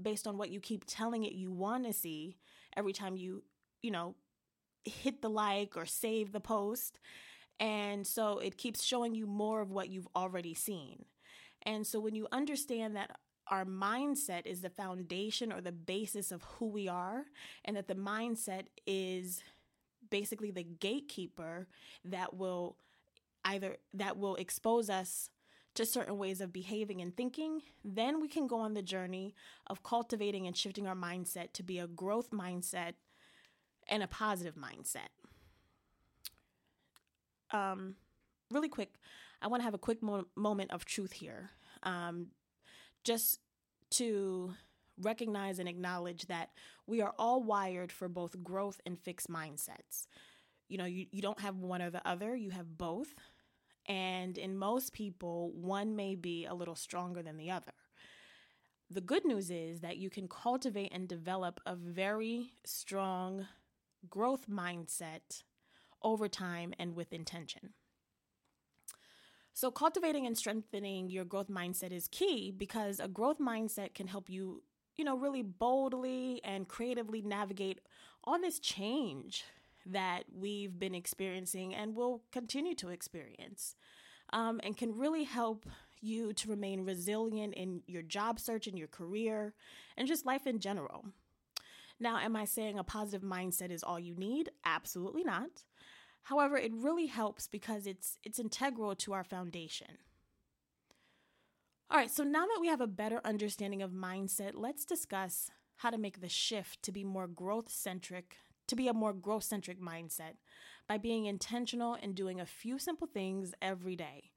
based 0.00 0.28
on 0.28 0.38
what 0.38 0.50
you 0.50 0.60
keep 0.60 0.84
telling 0.86 1.24
it 1.24 1.32
you 1.32 1.50
want 1.50 1.84
to 1.86 1.92
see 1.92 2.36
every 2.76 2.92
time 2.92 3.16
you, 3.16 3.42
you 3.82 3.90
know, 3.90 4.14
hit 4.84 5.22
the 5.22 5.28
like 5.28 5.76
or 5.76 5.84
save 5.84 6.30
the 6.30 6.38
post. 6.38 7.00
And 7.58 8.06
so 8.06 8.38
it 8.38 8.56
keeps 8.56 8.84
showing 8.84 9.12
you 9.12 9.26
more 9.26 9.60
of 9.60 9.72
what 9.72 9.88
you've 9.88 10.08
already 10.14 10.54
seen. 10.54 11.04
And 11.62 11.84
so 11.84 11.98
when 11.98 12.14
you 12.14 12.28
understand 12.30 12.94
that 12.94 13.10
our 13.50 13.64
mindset 13.64 14.46
is 14.46 14.62
the 14.62 14.70
foundation 14.70 15.52
or 15.52 15.60
the 15.60 15.72
basis 15.72 16.30
of 16.32 16.42
who 16.42 16.66
we 16.66 16.88
are, 16.88 17.26
and 17.64 17.76
that 17.76 17.88
the 17.88 17.94
mindset 17.94 18.66
is 18.86 19.42
basically 20.08 20.50
the 20.50 20.62
gatekeeper 20.62 21.66
that 22.04 22.34
will 22.34 22.76
either 23.44 23.76
that 23.94 24.16
will 24.16 24.36
expose 24.36 24.88
us 24.88 25.30
to 25.74 25.86
certain 25.86 26.18
ways 26.18 26.40
of 26.40 26.52
behaving 26.52 27.00
and 27.00 27.16
thinking, 27.16 27.62
then 27.84 28.20
we 28.20 28.28
can 28.28 28.46
go 28.46 28.58
on 28.58 28.74
the 28.74 28.82
journey 28.82 29.34
of 29.68 29.82
cultivating 29.82 30.46
and 30.46 30.56
shifting 30.56 30.86
our 30.86 30.96
mindset 30.96 31.52
to 31.52 31.62
be 31.62 31.78
a 31.78 31.86
growth 31.86 32.30
mindset 32.30 32.94
and 33.88 34.02
a 34.02 34.08
positive 34.08 34.56
mindset. 34.56 35.10
Um, 37.52 37.94
really 38.50 38.68
quick, 38.68 38.94
I 39.40 39.46
want 39.46 39.60
to 39.60 39.64
have 39.64 39.74
a 39.74 39.78
quick 39.78 40.02
mo- 40.02 40.26
moment 40.36 40.72
of 40.72 40.84
truth 40.84 41.12
here. 41.12 41.50
Um, 41.82 42.28
just 43.04 43.40
to 43.90 44.54
recognize 45.00 45.58
and 45.58 45.68
acknowledge 45.68 46.26
that 46.26 46.50
we 46.86 47.00
are 47.00 47.14
all 47.18 47.42
wired 47.42 47.90
for 47.90 48.08
both 48.08 48.42
growth 48.42 48.80
and 48.86 48.98
fixed 48.98 49.30
mindsets. 49.30 50.06
You 50.68 50.78
know, 50.78 50.84
you, 50.84 51.06
you 51.10 51.22
don't 51.22 51.40
have 51.40 51.56
one 51.56 51.82
or 51.82 51.90
the 51.90 52.06
other, 52.06 52.36
you 52.36 52.50
have 52.50 52.78
both. 52.78 53.14
And 53.86 54.38
in 54.38 54.56
most 54.56 54.92
people, 54.92 55.52
one 55.54 55.96
may 55.96 56.14
be 56.14 56.46
a 56.46 56.54
little 56.54 56.76
stronger 56.76 57.22
than 57.22 57.36
the 57.36 57.50
other. 57.50 57.72
The 58.90 59.00
good 59.00 59.24
news 59.24 59.50
is 59.50 59.80
that 59.80 59.96
you 59.98 60.10
can 60.10 60.28
cultivate 60.28 60.92
and 60.92 61.08
develop 61.08 61.60
a 61.64 61.74
very 61.74 62.52
strong 62.64 63.46
growth 64.08 64.48
mindset 64.48 65.42
over 66.02 66.28
time 66.28 66.74
and 66.78 66.94
with 66.94 67.12
intention. 67.12 67.74
So, 69.52 69.70
cultivating 69.70 70.26
and 70.26 70.36
strengthening 70.36 71.10
your 71.10 71.24
growth 71.24 71.48
mindset 71.48 71.92
is 71.92 72.08
key 72.08 72.50
because 72.50 73.00
a 73.00 73.08
growth 73.08 73.38
mindset 73.38 73.94
can 73.94 74.06
help 74.06 74.30
you, 74.30 74.62
you 74.96 75.04
know, 75.04 75.16
really 75.16 75.42
boldly 75.42 76.40
and 76.44 76.68
creatively 76.68 77.20
navigate 77.20 77.80
all 78.24 78.40
this 78.40 78.58
change 78.58 79.44
that 79.86 80.24
we've 80.32 80.78
been 80.78 80.94
experiencing 80.94 81.74
and 81.74 81.94
will 81.94 82.22
continue 82.32 82.74
to 82.76 82.90
experience, 82.90 83.74
um, 84.32 84.60
and 84.62 84.76
can 84.76 84.96
really 84.96 85.24
help 85.24 85.66
you 86.00 86.32
to 86.32 86.48
remain 86.48 86.84
resilient 86.84 87.54
in 87.54 87.82
your 87.86 88.02
job 88.02 88.40
search 88.40 88.66
and 88.66 88.78
your 88.78 88.88
career 88.88 89.52
and 89.96 90.08
just 90.08 90.24
life 90.24 90.46
in 90.46 90.58
general. 90.58 91.04
Now, 91.98 92.18
am 92.18 92.34
I 92.34 92.46
saying 92.46 92.78
a 92.78 92.84
positive 92.84 93.28
mindset 93.28 93.70
is 93.70 93.82
all 93.82 93.98
you 94.00 94.14
need? 94.14 94.50
Absolutely 94.64 95.22
not. 95.22 95.64
However, 96.22 96.56
it 96.56 96.72
really 96.74 97.06
helps 97.06 97.48
because 97.48 97.86
it's 97.86 98.18
it's 98.22 98.38
integral 98.38 98.94
to 98.96 99.12
our 99.12 99.24
foundation. 99.24 99.98
All 101.90 101.96
right, 101.98 102.10
so 102.10 102.22
now 102.22 102.46
that 102.46 102.60
we 102.60 102.68
have 102.68 102.80
a 102.80 102.86
better 102.86 103.20
understanding 103.24 103.82
of 103.82 103.90
mindset, 103.90 104.52
let's 104.54 104.84
discuss 104.84 105.50
how 105.78 105.90
to 105.90 105.98
make 105.98 106.20
the 106.20 106.28
shift 106.28 106.82
to 106.84 106.92
be 106.92 107.02
more 107.02 107.26
growth 107.26 107.68
centric, 107.68 108.36
to 108.68 108.76
be 108.76 108.86
a 108.86 108.92
more 108.92 109.12
growth 109.12 109.42
centric 109.42 109.80
mindset 109.80 110.34
by 110.86 110.98
being 110.98 111.26
intentional 111.26 111.96
and 112.00 112.14
doing 112.14 112.38
a 112.38 112.46
few 112.46 112.78
simple 112.78 113.08
things 113.08 113.54
every 113.60 113.96
day. 113.96 114.30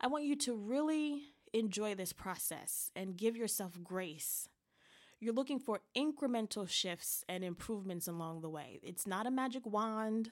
I 0.00 0.06
want 0.06 0.24
you 0.24 0.36
to 0.36 0.54
really 0.54 1.22
enjoy 1.52 1.94
this 1.94 2.12
process 2.12 2.90
and 2.94 3.16
give 3.16 3.36
yourself 3.36 3.82
grace. 3.82 4.48
You're 5.18 5.34
looking 5.34 5.58
for 5.58 5.80
incremental 5.96 6.68
shifts 6.68 7.24
and 7.28 7.42
improvements 7.42 8.06
along 8.06 8.42
the 8.42 8.50
way. 8.50 8.78
It's 8.82 9.06
not 9.06 9.26
a 9.26 9.30
magic 9.30 9.64
wand 9.66 10.30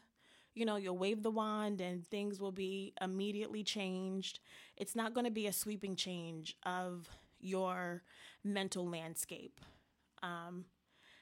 you 0.55 0.65
know, 0.65 0.77
you'll 0.77 0.99
wave 0.99 1.23
the 1.23 1.31
wand 1.31 1.81
and 1.81 2.07
things 2.07 2.41
will 2.41 2.53
be 2.53 2.93
immediately 3.01 3.65
changed. 3.65 4.41
It's 4.77 4.95
not 4.95 5.13
going 5.13 5.25
to 5.25 5.31
be 5.31 5.47
a 5.47 5.53
sweeping 5.53 5.97
change 5.97 6.57
of 6.65 7.09
your 7.41 8.03
mental 8.45 8.89
landscape. 8.89 9.61
Um, 10.23 10.67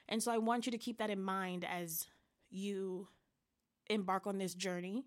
and 0.07 0.21
so 0.21 0.31
I 0.31 0.37
want 0.37 0.65
you 0.65 0.71
to 0.71 0.77
keep 0.77 0.99
that 0.99 1.09
in 1.09 1.21
mind 1.21 1.65
as 1.65 2.07
you 2.49 3.07
embark 3.89 4.27
on 4.27 4.37
this 4.37 4.53
journey 4.53 5.05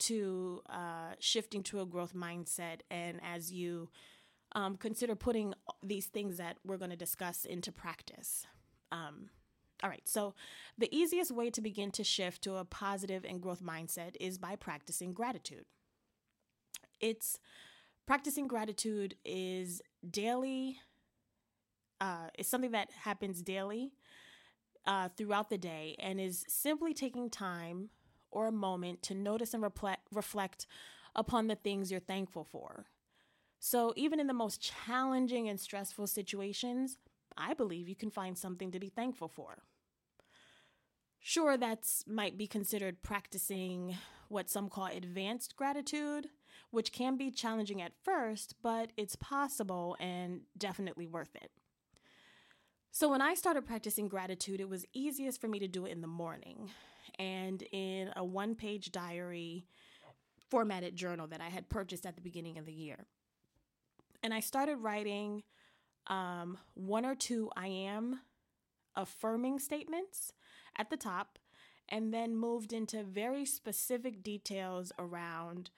to 0.00 0.62
uh, 0.68 1.12
shifting 1.20 1.62
to 1.62 1.80
a 1.80 1.86
growth 1.86 2.14
mindset 2.14 2.80
and 2.90 3.20
as 3.22 3.52
you 3.52 3.88
um, 4.52 4.76
consider 4.76 5.14
putting 5.14 5.54
these 5.82 6.06
things 6.06 6.38
that 6.38 6.56
we're 6.64 6.76
going 6.76 6.90
to 6.90 6.96
discuss 6.96 7.44
into 7.44 7.70
practice. 7.70 8.46
Um, 8.90 9.28
all 9.82 9.90
right, 9.90 10.06
so 10.06 10.34
the 10.78 10.94
easiest 10.96 11.32
way 11.32 11.50
to 11.50 11.60
begin 11.60 11.90
to 11.92 12.04
shift 12.04 12.42
to 12.42 12.56
a 12.56 12.64
positive 12.64 13.24
and 13.28 13.40
growth 13.40 13.62
mindset 13.62 14.14
is 14.20 14.38
by 14.38 14.54
practicing 14.54 15.12
gratitude. 15.12 15.64
It's 17.00 17.40
practicing 18.06 18.46
gratitude 18.46 19.16
is 19.24 19.82
daily, 20.08 20.78
uh, 22.00 22.28
it's 22.38 22.48
something 22.48 22.70
that 22.72 22.90
happens 22.92 23.42
daily 23.42 23.92
uh, 24.86 25.08
throughout 25.16 25.50
the 25.50 25.58
day 25.58 25.96
and 25.98 26.20
is 26.20 26.44
simply 26.48 26.94
taking 26.94 27.28
time 27.28 27.90
or 28.30 28.46
a 28.46 28.52
moment 28.52 29.02
to 29.02 29.14
notice 29.14 29.52
and 29.52 29.62
reflect, 29.62 30.06
reflect 30.12 30.66
upon 31.14 31.48
the 31.48 31.54
things 31.56 31.90
you're 31.90 32.00
thankful 32.00 32.44
for. 32.44 32.86
So, 33.58 33.92
even 33.94 34.18
in 34.18 34.26
the 34.26 34.34
most 34.34 34.60
challenging 34.60 35.48
and 35.48 35.60
stressful 35.60 36.08
situations, 36.08 36.98
I 37.36 37.54
believe 37.54 37.88
you 37.88 37.94
can 37.94 38.10
find 38.10 38.36
something 38.36 38.72
to 38.72 38.80
be 38.80 38.88
thankful 38.88 39.28
for. 39.28 39.62
Sure, 41.24 41.56
that's 41.56 42.04
might 42.08 42.36
be 42.36 42.48
considered 42.48 43.02
practicing 43.04 43.96
what 44.28 44.50
some 44.50 44.68
call 44.68 44.86
advanced 44.86 45.54
gratitude, 45.54 46.28
which 46.72 46.90
can 46.90 47.16
be 47.16 47.30
challenging 47.30 47.80
at 47.80 47.92
first, 48.02 48.56
but 48.60 48.90
it's 48.96 49.14
possible 49.14 49.96
and 50.00 50.40
definitely 50.58 51.06
worth 51.06 51.34
it. 51.36 51.52
So, 52.90 53.08
when 53.08 53.22
I 53.22 53.34
started 53.34 53.66
practicing 53.66 54.08
gratitude, 54.08 54.60
it 54.60 54.68
was 54.68 54.84
easiest 54.92 55.40
for 55.40 55.46
me 55.46 55.60
to 55.60 55.68
do 55.68 55.86
it 55.86 55.92
in 55.92 56.00
the 56.00 56.08
morning 56.08 56.70
and 57.20 57.62
in 57.70 58.10
a 58.16 58.24
one 58.24 58.56
page 58.56 58.90
diary 58.90 59.68
formatted 60.50 60.96
journal 60.96 61.28
that 61.28 61.40
I 61.40 61.50
had 61.50 61.68
purchased 61.68 62.04
at 62.04 62.16
the 62.16 62.20
beginning 62.20 62.58
of 62.58 62.66
the 62.66 62.72
year. 62.72 63.06
And 64.24 64.34
I 64.34 64.40
started 64.40 64.76
writing 64.76 65.44
um, 66.08 66.58
one 66.74 67.06
or 67.06 67.14
two 67.14 67.48
I 67.56 67.68
am 67.68 68.20
affirming 68.96 69.60
statements 69.60 70.32
at 70.76 70.90
the 70.90 70.96
top 70.96 71.38
and 71.88 72.12
then 72.12 72.36
moved 72.36 72.72
into 72.72 73.02
very 73.02 73.44
specific 73.44 74.22
details 74.22 74.92
around 74.98 75.70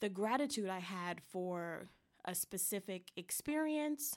the 0.00 0.08
gratitude 0.08 0.68
I 0.68 0.78
had 0.78 1.20
for 1.20 1.88
a 2.24 2.34
specific 2.34 3.10
experience 3.16 4.16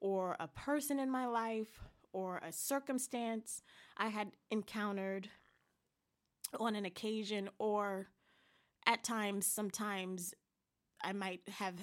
or 0.00 0.36
a 0.40 0.48
person 0.48 0.98
in 0.98 1.10
my 1.10 1.26
life 1.26 1.80
or 2.12 2.38
a 2.38 2.52
circumstance 2.52 3.62
I 3.96 4.08
had 4.08 4.32
encountered 4.50 5.28
on 6.58 6.74
an 6.76 6.84
occasion 6.84 7.48
or 7.58 8.08
at 8.86 9.04
times 9.04 9.46
sometimes 9.46 10.34
I 11.02 11.12
might 11.12 11.40
have 11.48 11.74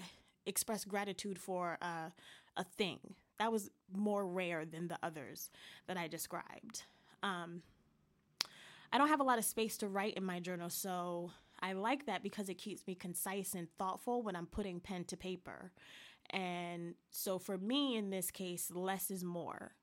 expressed 0.46 0.88
gratitude 0.88 1.40
for 1.40 1.78
a, 1.82 2.12
a 2.58 2.64
thing 2.64 3.00
that 3.40 3.52
was 3.52 3.72
more 3.96 4.28
rare 4.28 4.66
than 4.66 4.88
the 4.88 5.00
others 5.02 5.50
that 5.88 5.98
I 5.98 6.08
described. 6.08 6.84
Um, 7.24 7.64
I 8.92 8.98
don't 8.98 9.10
have 9.10 9.20
a 9.20 9.24
lot 9.24 9.38
of 9.38 9.46
space 9.46 9.78
to 9.78 9.88
write 9.88 10.16
in 10.16 10.24
my 10.24 10.40
journal, 10.40 10.70
so 10.70 11.32
I 11.60 11.74
like 11.74 12.06
that 12.06 12.24
because 12.24 12.50
it 12.50 12.58
keeps 12.58 12.86
me 12.88 12.96
concise 12.96 13.54
and 13.54 13.68
thoughtful 13.78 14.24
when 14.24 14.36
I'm 14.36 14.48
putting 14.48 14.80
pen 14.80 15.04
to 15.06 15.18
paper. 15.18 15.72
And 16.32 16.96
so 17.12 17.40
for 17.40 17.58
me 17.58 17.98
in 17.98 18.10
this 18.10 18.32
case, 18.32 18.72
less 18.74 19.12
is 19.12 19.24
more. 19.24 19.74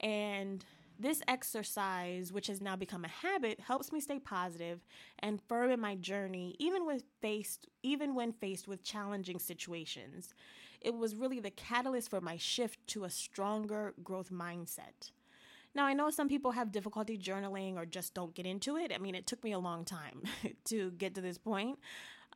And 0.00 0.64
this 0.98 1.22
exercise, 1.28 2.32
which 2.32 2.48
has 2.48 2.60
now 2.60 2.74
become 2.74 3.04
a 3.04 3.08
habit, 3.08 3.60
helps 3.60 3.92
me 3.92 4.00
stay 4.00 4.18
positive 4.18 4.80
and 5.20 5.40
firm 5.48 5.70
in 5.70 5.80
my 5.80 5.94
journey, 5.94 6.56
even 6.58 6.86
with 6.86 7.04
faced 7.20 7.68
even 7.82 8.14
when 8.14 8.32
faced 8.32 8.66
with 8.66 8.82
challenging 8.82 9.38
situations. 9.38 10.34
It 10.80 10.94
was 10.94 11.14
really 11.14 11.40
the 11.40 11.50
catalyst 11.50 12.10
for 12.10 12.20
my 12.20 12.36
shift 12.36 12.84
to 12.88 13.04
a 13.04 13.10
stronger 13.10 13.94
growth 14.02 14.30
mindset. 14.30 15.10
Now, 15.74 15.86
I 15.86 15.92
know 15.92 16.10
some 16.10 16.28
people 16.28 16.52
have 16.52 16.72
difficulty 16.72 17.16
journaling 17.18 17.76
or 17.76 17.86
just 17.86 18.14
don't 18.14 18.34
get 18.34 18.46
into 18.46 18.76
it. 18.76 18.92
I 18.94 18.98
mean, 18.98 19.14
it 19.14 19.26
took 19.26 19.44
me 19.44 19.52
a 19.52 19.58
long 19.58 19.84
time 19.84 20.22
to 20.66 20.90
get 20.92 21.14
to 21.14 21.20
this 21.20 21.38
point. 21.38 21.78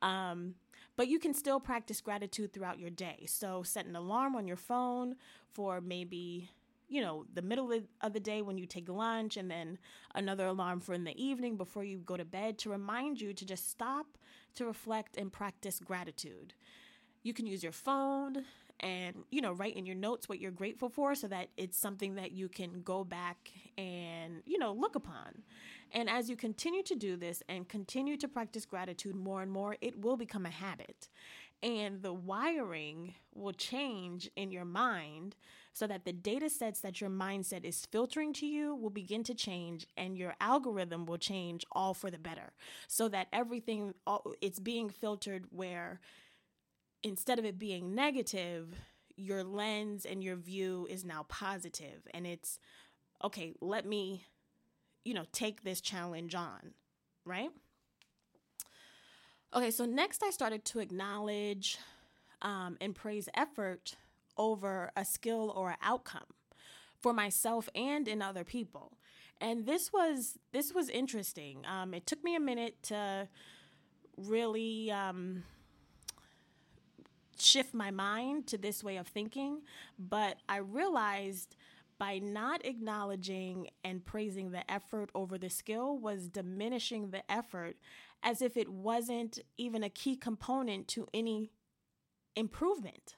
Um, 0.01 0.55
but 0.97 1.09
you 1.09 1.19
can 1.19 1.33
still 1.33 1.59
practice 1.59 2.01
gratitude 2.01 2.53
throughout 2.53 2.79
your 2.79 2.91
day. 2.91 3.25
So, 3.27 3.63
set 3.63 3.87
an 3.87 3.97
alarm 3.97 4.37
on 4.37 4.47
your 4.47 4.57
phone 4.57 5.17
for 5.53 5.81
maybe 5.81 6.51
you 6.93 7.01
know, 7.01 7.25
the 7.33 7.41
middle 7.41 7.73
of 8.03 8.13
the 8.13 8.21
day 8.21 8.43
when 8.43 8.59
you 8.59 8.67
take 8.67 8.87
lunch, 8.87 9.39
and 9.39 9.51
then 9.51 9.79
another 10.15 10.45
alarm 10.45 10.79
for 10.79 10.93
in 10.93 11.05
the 11.05 11.23
evening 11.23 11.57
before 11.57 11.83
you 11.83 11.97
go 11.97 12.19
to 12.19 12.25
bed 12.25 12.59
to 12.59 12.69
remind 12.69 13.19
you 13.19 13.33
to 13.33 13.47
just 13.47 13.71
stop, 13.71 14.19
to 14.55 14.67
reflect, 14.67 15.17
and 15.17 15.33
practice 15.33 15.81
gratitude. 15.81 16.53
You 17.23 17.33
can 17.33 17.47
use 17.47 17.63
your 17.63 17.73
phone 17.73 18.45
and, 18.81 19.25
you 19.31 19.41
know, 19.41 19.53
write 19.53 19.77
in 19.77 19.87
your 19.87 19.97
notes 19.97 20.29
what 20.29 20.41
you're 20.41 20.51
grateful 20.51 20.89
for 20.89 21.15
so 21.15 21.29
that 21.29 21.49
it's 21.57 21.79
something 21.79 22.17
that 22.17 22.33
you 22.33 22.49
can 22.49 22.83
go 22.83 23.05
back 23.05 23.51
and, 23.79 24.43
you 24.45 24.59
know, 24.59 24.73
look 24.73 24.95
upon. 24.95 25.43
And 25.93 26.09
as 26.09 26.31
you 26.31 26.37
continue 26.37 26.83
to 26.85 26.95
do 26.95 27.17
this 27.17 27.43
and 27.49 27.69
continue 27.69 28.17
to 28.17 28.29
practice 28.29 28.65
gratitude 28.65 29.15
more 29.15 29.43
and 29.43 29.53
more, 29.53 29.77
it 29.81 30.01
will 30.01 30.17
become 30.17 30.47
a 30.47 30.51
habit. 30.51 31.09
And 31.63 32.03
the 32.03 32.13
wiring 32.13 33.15
will 33.35 33.53
change 33.53 34.29
in 34.35 34.51
your 34.51 34.65
mind 34.65 35.37
so 35.73 35.87
that 35.87 36.05
the 36.05 36.13
data 36.13 36.51
sets 36.51 36.81
that 36.81 37.01
your 37.01 37.11
mindset 37.11 37.65
is 37.65 37.87
filtering 37.87 38.33
to 38.35 38.47
you 38.47 38.75
will 38.75 38.91
begin 38.91 39.23
to 39.25 39.35
change 39.35 39.87
and 39.97 40.19
your 40.19 40.35
algorithm 40.41 41.07
will 41.07 41.19
change 41.19 41.65
all 41.73 41.95
for 41.95 42.11
the 42.11 42.19
better 42.19 42.53
so 42.89 43.09
that 43.09 43.29
everything 43.33 43.95
it's 44.41 44.59
being 44.59 44.91
filtered 44.91 45.47
where 45.51 46.01
instead 47.03 47.39
of 47.39 47.45
it 47.45 47.59
being 47.59 47.95
negative 47.95 48.81
your 49.17 49.45
lens 49.45 50.07
and 50.07 50.23
your 50.25 50.37
view 50.37 50.87
is 50.91 51.05
now 51.05 51.25
positive 51.29 52.07
and 52.15 52.27
it's 52.27 52.59
okay 53.23 53.53
let 53.61 53.87
me 53.87 54.25
you 55.05 55.13
know 55.15 55.25
take 55.33 55.63
this 55.63 55.81
challenge 55.81 56.35
on 56.35 56.73
right 57.25 57.51
okay 59.55 59.71
so 59.71 59.85
next 59.85 60.23
i 60.23 60.31
started 60.31 60.65
to 60.65 60.79
acknowledge 60.79 61.79
um, 62.41 62.77
and 62.81 62.95
praise 62.95 63.29
effort 63.35 63.97
over 64.37 64.91
a 64.97 65.05
skill 65.05 65.53
or 65.55 65.71
an 65.71 65.77
outcome 65.83 66.27
for 67.01 67.13
myself 67.13 67.69
and 67.75 68.07
in 68.07 68.23
other 68.23 68.45
people. 68.45 68.99
And 69.41 69.67
this 69.67 69.93
was 69.93 70.39
this 70.53 70.73
was 70.73 70.89
interesting. 70.89 71.65
Um, 71.67 71.95
it 71.95 72.07
took 72.07 72.23
me 72.23 72.37
a 72.37 72.41
minute 72.41 72.83
to 72.85 73.29
really 74.17 74.91
um, 74.91 75.43
shift 77.43 77.75
my 77.75 77.91
mind 77.91 78.47
to 78.49 78.59
this 78.59 78.83
way 78.83 78.97
of 78.97 79.09
thinking, 79.09 79.63
but 79.99 80.39
I 80.49 80.59
realized 80.59 81.57
by 81.99 82.19
not 82.19 82.65
acknowledging 82.65 83.69
and 83.85 84.05
praising 84.05 84.51
the 84.51 84.69
effort 84.71 85.11
over 85.15 85.39
the 85.39 85.51
skill 85.51 85.97
was 85.97 86.29
diminishing 86.29 87.11
the 87.11 87.31
effort 87.31 87.77
as 88.23 88.43
if 88.43 88.57
it 88.57 88.69
wasn't 88.69 89.39
even 89.57 89.83
a 89.83 89.91
key 89.91 90.17
component 90.17 90.89
to 90.89 91.07
any 91.13 91.53
improvement. 92.35 93.17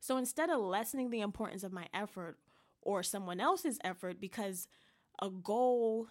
So 0.00 0.16
instead 0.16 0.50
of 0.50 0.60
lessening 0.60 1.10
the 1.10 1.20
importance 1.20 1.62
of 1.64 1.72
my 1.72 1.86
effort 1.94 2.38
or 2.82 3.02
someone 3.02 3.40
else's 3.40 3.78
effort 3.82 4.20
because 4.20 4.68
a 5.22 5.30
goal 5.30 6.08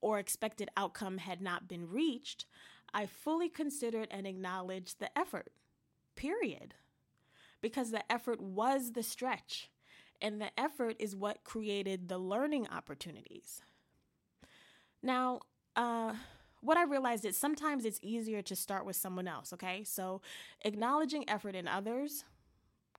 or 0.00 0.18
expected 0.18 0.68
outcome 0.76 1.18
had 1.18 1.40
not 1.40 1.66
been 1.66 1.88
reached, 1.88 2.46
I 2.92 3.06
fully 3.06 3.48
considered 3.48 4.08
and 4.10 4.26
acknowledged 4.26 5.00
the 5.00 5.16
effort, 5.18 5.50
period. 6.16 6.74
Because 7.60 7.90
the 7.90 8.10
effort 8.12 8.40
was 8.40 8.92
the 8.92 9.02
stretch, 9.02 9.70
and 10.20 10.40
the 10.40 10.58
effort 10.58 10.96
is 10.98 11.16
what 11.16 11.44
created 11.44 12.08
the 12.08 12.18
learning 12.18 12.68
opportunities. 12.68 13.62
Now, 15.02 15.40
uh, 15.76 16.14
what 16.60 16.76
I 16.76 16.84
realized 16.84 17.24
is 17.24 17.36
sometimes 17.36 17.84
it's 17.84 18.00
easier 18.02 18.42
to 18.42 18.56
start 18.56 18.86
with 18.86 18.96
someone 18.96 19.28
else, 19.28 19.52
okay? 19.52 19.84
So 19.84 20.22
acknowledging 20.62 21.28
effort 21.28 21.54
in 21.54 21.68
others 21.68 22.24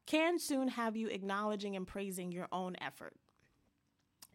can 0.05 0.37
soon 0.37 0.67
have 0.67 0.95
you 0.95 1.07
acknowledging 1.07 1.75
and 1.75 1.87
praising 1.87 2.31
your 2.31 2.47
own 2.51 2.75
effort. 2.79 3.15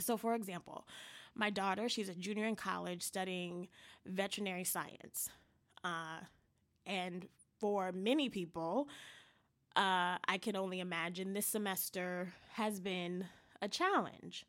So, 0.01 0.16
for 0.16 0.35
example, 0.35 0.87
my 1.35 1.51
daughter, 1.51 1.88
she's 1.88 2.09
a 2.09 2.14
junior 2.14 2.47
in 2.47 2.57
college 2.57 3.03
studying 3.03 3.69
veterinary 4.05 4.64
science. 4.64 5.29
Uh, 5.85 6.21
and 6.87 7.29
for 7.61 7.92
many 7.92 8.29
people, 8.29 8.88
uh, 9.77 10.18
I 10.27 10.38
can 10.40 10.57
only 10.57 10.81
imagine 10.81 11.33
this 11.33 11.46
semester 11.46 12.33
has 12.55 12.81
been 12.81 13.27
a 13.62 13.68
challenge. 13.68 14.46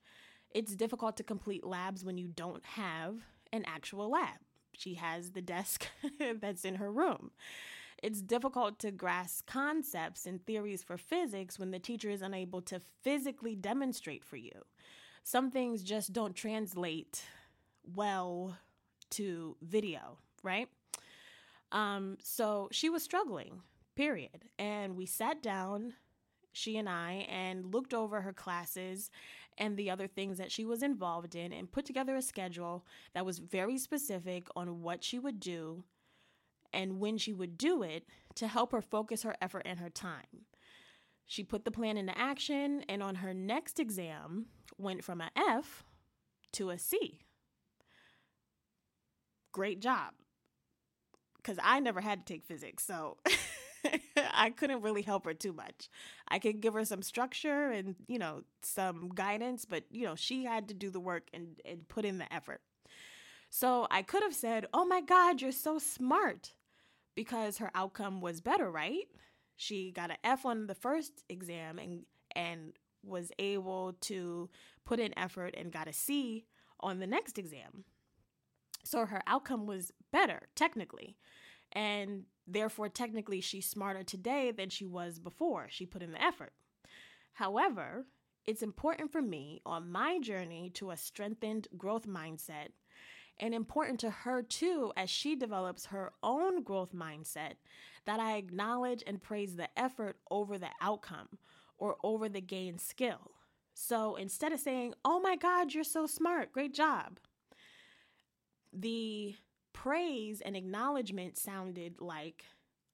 It's 0.50 0.76
difficult 0.76 1.18
to 1.18 1.24
complete 1.24 1.64
labs 1.64 2.04
when 2.04 2.18
you 2.18 2.28
don't 2.28 2.66
have 2.66 3.18
an 3.54 3.64
actual 3.68 4.10
lab. 4.10 4.40
She 4.74 4.96
has 4.96 5.32
the 5.32 5.42
desk 5.42 5.88
that's 6.42 6.66
in 6.66 6.76
her 6.76 6.92
room. 6.92 7.32
It's 8.02 8.22
difficult 8.22 8.80
to 8.80 8.92
grasp 8.92 9.46
concepts 9.46 10.26
and 10.26 10.44
theories 10.44 10.82
for 10.82 10.98
physics 10.98 11.60
when 11.60 11.70
the 11.70 11.80
teacher 11.80 12.10
is 12.10 12.24
unable 12.24 12.62
to 12.64 12.82
physically 13.04 13.56
demonstrate 13.56 14.24
for 14.24 14.38
you. 14.38 14.52
Some 15.24 15.52
things 15.52 15.84
just 15.84 16.14
don't 16.14 16.34
translate 16.34 17.24
well 17.96 18.58
to 19.12 19.56
video, 19.62 20.18
right? 20.42 20.68
Um, 21.72 22.18
so 22.24 22.68
she 22.72 22.90
was 22.90 23.04
struggling, 23.04 23.62
period. 23.96 24.46
And 24.60 24.96
we 24.96 25.06
sat 25.06 25.42
down, 25.42 25.94
she 26.52 26.78
and 26.78 26.90
I, 26.90 27.26
and 27.30 27.74
looked 27.74 27.94
over 27.94 28.22
her 28.22 28.34
classes 28.34 29.10
and 29.58 29.78
the 29.78 29.90
other 29.90 30.08
things 30.08 30.38
that 30.38 30.52
she 30.52 30.66
was 30.66 30.82
involved 30.84 31.36
in 31.36 31.54
and 31.54 31.72
put 31.72 31.86
together 31.86 32.16
a 32.16 32.22
schedule 32.22 32.86
that 33.14 33.26
was 33.26 33.40
very 33.40 33.78
specific 33.78 34.48
on 34.56 34.82
what 34.82 35.04
she 35.04 35.20
would 35.20 35.40
do 35.40 35.84
and 36.74 37.00
when 37.00 37.18
she 37.18 37.34
would 37.34 37.58
do 37.58 37.84
it 37.84 38.06
to 38.36 38.48
help 38.48 38.72
her 38.72 38.82
focus 38.82 39.24
her 39.24 39.36
effort 39.42 39.64
and 39.66 39.80
her 39.80 39.90
time. 39.90 40.46
She 41.26 41.44
put 41.44 41.64
the 41.64 41.72
plan 41.72 41.98
into 41.98 42.18
action 42.18 42.84
and 42.90 43.04
on 43.04 43.16
her 43.16 43.34
next 43.34 43.80
exam 43.80 44.48
went 44.78 45.04
from 45.04 45.22
a 45.22 45.32
F 45.36 45.84
to 46.54 46.70
a 46.70 46.78
C. 46.78 47.20
Great 49.52 49.82
job. 49.82 50.14
Cuz 51.44 51.58
I 51.62 51.80
never 51.80 52.02
had 52.02 52.26
to 52.26 52.34
take 52.34 52.46
physics, 52.46 52.86
so 52.86 53.18
I 54.34 54.52
couldn't 54.52 54.82
really 54.82 55.02
help 55.02 55.26
her 55.26 55.34
too 55.34 55.54
much. 55.54 55.90
I 56.28 56.40
could 56.40 56.62
give 56.62 56.74
her 56.74 56.86
some 56.86 57.02
structure 57.02 57.70
and, 57.70 57.96
you 58.08 58.20
know, 58.20 58.44
some 58.62 59.10
guidance, 59.10 59.66
but 59.66 59.86
you 59.90 60.06
know, 60.06 60.16
she 60.16 60.46
had 60.46 60.68
to 60.68 60.74
do 60.74 60.90
the 60.90 61.00
work 61.00 61.30
and, 61.34 61.60
and 61.66 61.88
put 61.88 62.06
in 62.06 62.18
the 62.18 62.32
effort. 62.34 62.62
So 63.50 63.88
I 63.92 64.02
could 64.02 64.24
have 64.24 64.36
said, 64.36 64.68
Oh 64.74 64.86
my 64.86 65.02
God, 65.02 65.42
you're 65.42 65.52
so 65.52 65.78
smart 65.78 66.54
because 67.16 67.58
her 67.58 67.72
outcome 67.76 68.22
was 68.22 68.42
better, 68.42 68.72
right? 68.72 69.08
She 69.56 69.92
got 69.92 70.12
an 70.12 70.18
F 70.24 70.46
on 70.46 70.68
the 70.68 70.76
first 70.76 71.24
exam 71.30 71.78
and 71.78 72.06
and 72.36 72.74
was 73.04 73.32
able 73.40 73.94
to 74.02 74.50
put 74.86 75.00
in 75.00 75.18
effort 75.18 75.54
and 75.58 75.72
got 75.72 75.88
a 75.88 75.94
C 75.94 76.46
on 76.80 77.00
the 77.00 77.08
next 77.08 77.38
exam. 77.38 77.84
So 78.84 79.06
her 79.06 79.22
outcome 79.28 79.66
was 79.66 79.92
better 80.12 80.50
technically. 80.56 81.18
And 81.72 82.24
therefore 82.48 82.90
technically 82.90 83.42
she's 83.42 83.66
smarter 83.66 84.04
today 84.04 84.52
than 84.52 84.70
she 84.70 84.86
was 84.86 85.20
before 85.20 85.68
she 85.70 85.86
put 85.86 86.02
in 86.02 86.12
the 86.12 86.22
effort. 86.22 86.54
However, 87.34 88.06
it's 88.46 88.64
important 88.64 89.12
for 89.12 89.22
me 89.22 89.62
on 89.66 89.92
my 89.92 90.20
journey 90.20 90.70
to 90.72 90.92
a 90.92 90.98
strengthened 90.98 91.68
growth 91.78 92.08
mindset 92.08 92.70
and 93.40 93.54
important 93.54 94.00
to 94.00 94.10
her 94.10 94.42
too 94.42 94.92
as 94.98 95.10
she 95.10 95.36
develops 95.36 95.88
her 95.88 96.12
own 96.22 96.64
growth 96.64 96.94
mindset 96.94 97.54
that 98.06 98.20
I 98.20 98.38
acknowledge 98.38 99.04
and 99.06 99.22
praise 99.22 99.56
the 99.56 99.68
effort 99.80 100.18
over 100.30 100.58
the 100.58 100.70
outcome 100.82 101.30
or 101.78 101.98
over 102.04 102.30
the 102.30 102.42
gained 102.42 102.82
skill. 102.82 103.32
So 103.74 104.16
instead 104.16 104.52
of 104.52 104.60
saying, 104.60 104.94
Oh 105.06 105.20
my 105.20 105.36
God, 105.36 105.74
you're 105.74 105.84
so 105.84 106.06
smart, 106.06 106.52
great 106.52 106.74
job, 106.74 107.20
the 108.74 109.36
praise 109.74 110.42
and 110.42 110.56
acknowledgement 110.56 111.38
sounded 111.38 111.96
like, 112.00 112.46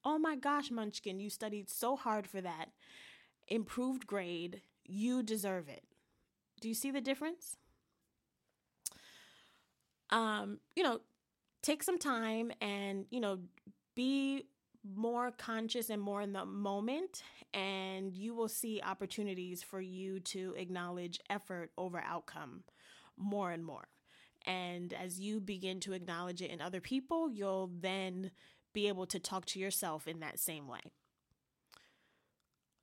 Oh 0.04 0.18
my 0.18 0.36
gosh, 0.36 0.70
Munchkin, 0.70 1.20
you 1.20 1.28
studied 1.28 1.68
so 1.68 1.96
hard 1.96 2.26
for 2.26 2.40
that. 2.40 2.66
Improved 3.48 4.06
grade, 4.06 4.62
you 4.84 5.22
deserve 5.22 5.68
it. 5.68 5.84
Do 6.60 6.68
you 6.68 6.74
see 6.74 6.90
the 6.90 7.00
difference? 7.00 7.56
um, 10.10 10.58
you 10.76 10.82
know, 10.82 11.00
take 11.62 11.82
some 11.82 11.98
time 11.98 12.52
and, 12.60 13.06
you 13.10 13.20
know, 13.20 13.38
be 13.94 14.44
more 14.94 15.30
conscious 15.32 15.90
and 15.90 16.00
more 16.00 16.22
in 16.22 16.32
the 16.32 16.44
moment, 16.46 17.22
and 17.52 18.14
you 18.14 18.34
will 18.34 18.48
see 18.48 18.80
opportunities 18.82 19.62
for 19.62 19.80
you 19.80 20.20
to 20.20 20.54
acknowledge 20.56 21.20
effort 21.28 21.70
over 21.76 22.00
outcome 22.00 22.62
more 23.16 23.50
and 23.50 23.64
more. 23.64 23.88
And 24.48 24.94
as 24.94 25.20
you 25.20 25.40
begin 25.40 25.78
to 25.80 25.92
acknowledge 25.92 26.40
it 26.40 26.50
in 26.50 26.62
other 26.62 26.80
people, 26.80 27.30
you'll 27.30 27.70
then 27.80 28.30
be 28.72 28.88
able 28.88 29.04
to 29.06 29.18
talk 29.18 29.44
to 29.44 29.58
yourself 29.58 30.08
in 30.08 30.20
that 30.20 30.38
same 30.38 30.66
way. 30.66 30.80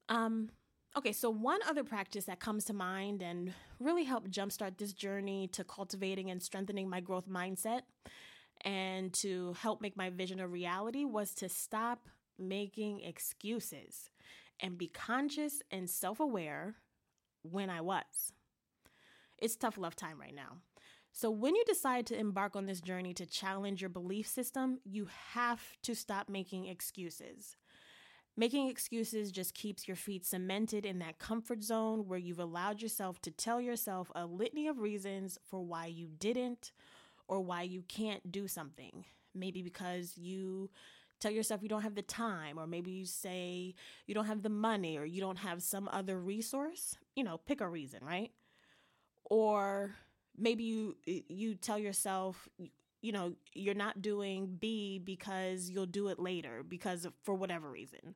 Um, 0.08 0.52
okay, 0.96 1.12
so 1.12 1.32
one 1.32 1.62
other 1.68 1.84
practice 1.84 2.26
that 2.26 2.40
comes 2.40 2.66
to 2.66 2.74
mind 2.74 3.24
and 3.24 3.52
really 3.80 4.04
helped 4.04 4.30
jumpstart 4.30 4.78
this 4.78 4.94
journey 4.94 5.48
to 5.54 5.64
cultivating 5.64 6.30
and 6.30 6.42
strengthening 6.42 6.88
my 6.88 7.00
growth 7.00 7.28
mindset 7.28 7.82
and 8.62 9.12
to 9.14 9.54
help 9.60 9.82
make 9.82 9.98
my 9.98 10.12
vision 10.12 10.40
a 10.40 10.48
reality 10.48 11.04
was 11.04 11.34
to 11.34 11.50
stop 11.50 12.08
making 12.38 13.02
excuses 13.02 14.12
and 14.60 14.78
be 14.78 14.88
conscious 14.88 15.64
and 15.72 15.90
self 15.90 16.20
aware 16.20 16.76
when 17.42 17.72
I 17.72 17.82
was. 17.82 18.32
It's 19.40 19.56
tough 19.56 19.80
love 19.80 19.96
time 19.96 20.22
right 20.22 20.36
now. 20.36 20.58
So, 21.18 21.32
when 21.32 21.56
you 21.56 21.64
decide 21.66 22.06
to 22.08 22.20
embark 22.20 22.58
on 22.58 22.66
this 22.66 22.82
journey 22.82 23.14
to 23.14 23.26
challenge 23.26 23.80
your 23.80 23.90
belief 23.90 24.28
system, 24.28 24.80
you 24.84 25.08
have 25.32 25.62
to 25.84 25.96
stop 25.96 26.28
making 26.28 26.66
excuses. 26.66 27.56
Making 28.36 28.68
excuses 28.68 29.32
just 29.32 29.54
keeps 29.54 29.88
your 29.88 29.96
feet 29.96 30.26
cemented 30.26 30.86
in 30.86 31.00
that 31.00 31.18
comfort 31.18 31.64
zone 31.64 32.06
where 32.06 32.20
you've 32.20 32.38
allowed 32.38 32.82
yourself 32.82 33.22
to 33.22 33.32
tell 33.32 33.62
yourself 33.62 34.12
a 34.14 34.26
litany 34.26 34.68
of 34.68 34.80
reasons 34.80 35.40
for 35.42 35.62
why 35.62 35.86
you 35.86 36.10
didn't 36.20 36.74
or 37.30 37.40
why 37.40 37.62
you 37.62 37.84
can't 37.88 38.30
do 38.30 38.46
something. 38.46 39.06
Maybe 39.34 39.62
because 39.62 40.18
you 40.18 40.70
tell 41.22 41.32
yourself 41.32 41.64
you 41.64 41.70
don't 41.70 41.84
have 41.84 41.96
the 41.96 42.02
time, 42.02 42.60
or 42.60 42.68
maybe 42.68 42.92
you 42.92 43.06
say 43.06 43.74
you 44.06 44.14
don't 44.14 44.26
have 44.26 44.44
the 44.44 44.50
money, 44.50 44.98
or 44.98 45.06
you 45.06 45.22
don't 45.22 45.38
have 45.38 45.64
some 45.64 45.88
other 45.94 46.20
resource. 46.20 46.98
You 47.16 47.24
know, 47.24 47.38
pick 47.38 47.62
a 47.62 47.70
reason, 47.70 48.02
right? 48.04 48.32
Or 49.24 49.96
maybe 50.38 50.64
you 50.64 50.96
you 51.06 51.56
tell 51.56 51.78
yourself 51.78 52.48
you 53.02 53.12
know 53.12 53.34
you're 53.54 53.74
not 53.76 54.02
doing 54.02 54.58
B 54.60 55.00
because 55.00 55.70
you'll 55.70 55.86
do 55.86 56.08
it 56.08 56.20
later 56.20 56.64
because 56.68 57.06
of, 57.06 57.14
for 57.24 57.36
whatever 57.36 57.70
reason. 57.70 58.16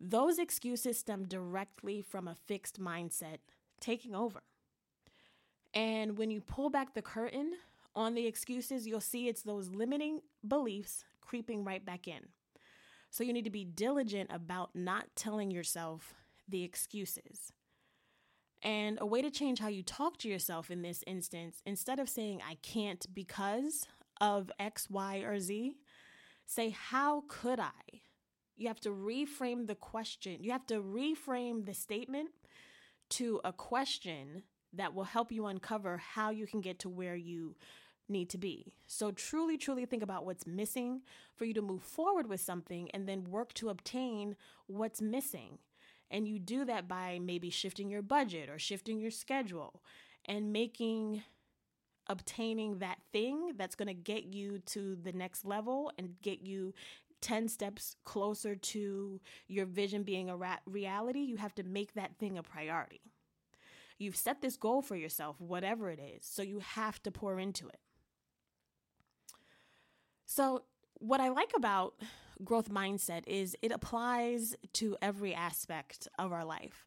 Those 0.00 0.38
excuses 0.38 0.98
stem 0.98 1.26
directly 1.26 2.00
from 2.00 2.26
a 2.26 2.34
fixed 2.34 2.80
mindset 2.80 3.38
taking 3.80 4.14
over. 4.14 4.42
And 5.74 6.16
when 6.18 6.30
you 6.30 6.40
pull 6.40 6.70
back 6.70 6.94
the 6.94 7.02
curtain 7.02 7.52
on 7.94 8.14
the 8.14 8.26
excuses, 8.26 8.86
you'll 8.86 9.00
see 9.00 9.28
it's 9.28 9.42
those 9.42 9.68
limiting 9.68 10.20
beliefs 10.46 11.04
creeping 11.20 11.64
right 11.64 11.84
back 11.84 12.08
in. 12.08 12.28
So 13.10 13.24
you 13.24 13.32
need 13.32 13.44
to 13.44 13.50
be 13.50 13.64
diligent 13.64 14.30
about 14.32 14.70
not 14.74 15.06
telling 15.16 15.50
yourself 15.50 16.14
the 16.48 16.64
excuses. 16.64 17.52
And 18.62 18.98
a 19.00 19.06
way 19.06 19.22
to 19.22 19.30
change 19.30 19.58
how 19.58 19.68
you 19.68 19.82
talk 19.82 20.18
to 20.18 20.28
yourself 20.28 20.70
in 20.70 20.82
this 20.82 21.02
instance, 21.06 21.62
instead 21.64 21.98
of 21.98 22.08
saying, 22.08 22.40
I 22.46 22.56
can't 22.62 23.06
because 23.14 23.86
of 24.20 24.50
X, 24.58 24.90
Y, 24.90 25.18
or 25.18 25.40
Z, 25.40 25.76
say, 26.46 26.70
How 26.70 27.24
could 27.28 27.58
I? 27.58 28.02
You 28.56 28.68
have 28.68 28.80
to 28.80 28.90
reframe 28.90 29.66
the 29.66 29.74
question. 29.74 30.38
You 30.42 30.52
have 30.52 30.66
to 30.66 30.82
reframe 30.82 31.64
the 31.64 31.72
statement 31.72 32.28
to 33.10 33.40
a 33.44 33.52
question 33.52 34.42
that 34.74 34.94
will 34.94 35.04
help 35.04 35.32
you 35.32 35.46
uncover 35.46 35.96
how 35.96 36.30
you 36.30 36.46
can 36.46 36.60
get 36.60 36.78
to 36.80 36.88
where 36.88 37.16
you 37.16 37.56
need 38.10 38.28
to 38.30 38.38
be. 38.38 38.74
So, 38.86 39.12
truly, 39.12 39.56
truly 39.56 39.86
think 39.86 40.02
about 40.02 40.26
what's 40.26 40.46
missing 40.46 41.02
for 41.34 41.44
you 41.44 41.54
to 41.54 41.62
move 41.62 41.82
forward 41.82 42.28
with 42.28 42.40
something 42.40 42.90
and 42.90 43.08
then 43.08 43.24
work 43.24 43.54
to 43.54 43.70
obtain 43.70 44.36
what's 44.66 45.00
missing. 45.00 45.58
And 46.10 46.26
you 46.26 46.38
do 46.38 46.64
that 46.64 46.88
by 46.88 47.20
maybe 47.22 47.50
shifting 47.50 47.88
your 47.88 48.02
budget 48.02 48.48
or 48.48 48.58
shifting 48.58 49.00
your 49.00 49.10
schedule 49.10 49.82
and 50.26 50.52
making 50.52 51.22
obtaining 52.08 52.78
that 52.78 52.98
thing 53.12 53.52
that's 53.56 53.76
going 53.76 53.88
to 53.88 53.94
get 53.94 54.24
you 54.24 54.58
to 54.66 54.96
the 54.96 55.12
next 55.12 55.44
level 55.44 55.92
and 55.96 56.20
get 56.22 56.40
you 56.42 56.74
10 57.20 57.48
steps 57.48 57.96
closer 58.04 58.56
to 58.56 59.20
your 59.46 59.66
vision 59.66 60.02
being 60.02 60.28
a 60.28 60.36
ra- 60.36 60.56
reality. 60.66 61.20
You 61.20 61.36
have 61.36 61.54
to 61.56 61.62
make 61.62 61.94
that 61.94 62.16
thing 62.18 62.36
a 62.36 62.42
priority. 62.42 63.00
You've 63.98 64.16
set 64.16 64.40
this 64.40 64.56
goal 64.56 64.82
for 64.82 64.96
yourself, 64.96 65.36
whatever 65.40 65.90
it 65.90 66.00
is, 66.00 66.24
so 66.24 66.42
you 66.42 66.60
have 66.60 67.02
to 67.02 67.10
pour 67.10 67.38
into 67.38 67.68
it. 67.68 67.78
So, 70.24 70.62
what 70.94 71.20
I 71.20 71.28
like 71.28 71.52
about 71.54 71.94
growth 72.44 72.70
mindset 72.70 73.22
is 73.26 73.56
it 73.62 73.72
applies 73.72 74.54
to 74.74 74.96
every 75.02 75.34
aspect 75.34 76.08
of 76.18 76.32
our 76.32 76.44
life. 76.44 76.86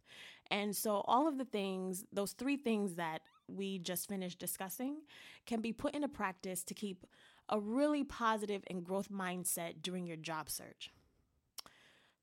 And 0.51 0.75
so, 0.75 1.03
all 1.05 1.27
of 1.27 1.37
the 1.37 1.45
things, 1.45 2.05
those 2.11 2.33
three 2.33 2.57
things 2.57 2.95
that 2.95 3.21
we 3.47 3.79
just 3.79 4.07
finished 4.07 4.39
discussing, 4.39 4.97
can 5.45 5.61
be 5.61 5.73
put 5.73 5.95
into 5.95 6.07
practice 6.07 6.63
to 6.65 6.73
keep 6.73 7.05
a 7.49 7.59
really 7.59 8.03
positive 8.03 8.63
and 8.67 8.83
growth 8.83 9.09
mindset 9.09 9.81
during 9.81 10.05
your 10.05 10.17
job 10.17 10.49
search. 10.49 10.91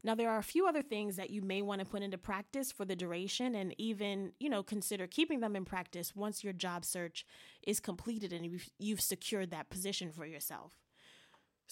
Now 0.02 0.14
there 0.14 0.30
are 0.30 0.38
a 0.38 0.42
few 0.42 0.66
other 0.66 0.82
things 0.82 1.16
that 1.16 1.30
you 1.30 1.42
may 1.42 1.60
want 1.60 1.80
to 1.80 1.86
put 1.86 2.02
into 2.02 2.16
practice 2.16 2.72
for 2.72 2.86
the 2.86 2.96
duration 2.96 3.54
and 3.54 3.74
even, 3.78 4.32
you 4.38 4.48
know, 4.48 4.62
consider 4.62 5.06
keeping 5.06 5.40
them 5.40 5.56
in 5.56 5.66
practice 5.66 6.16
once 6.16 6.42
your 6.42 6.54
job 6.54 6.86
search 6.86 7.26
is 7.66 7.80
completed 7.80 8.32
and 8.32 8.46
you've, 8.46 8.68
you've 8.78 9.02
secured 9.02 9.50
that 9.50 9.68
position 9.68 10.10
for 10.10 10.24
yourself. 10.24 10.72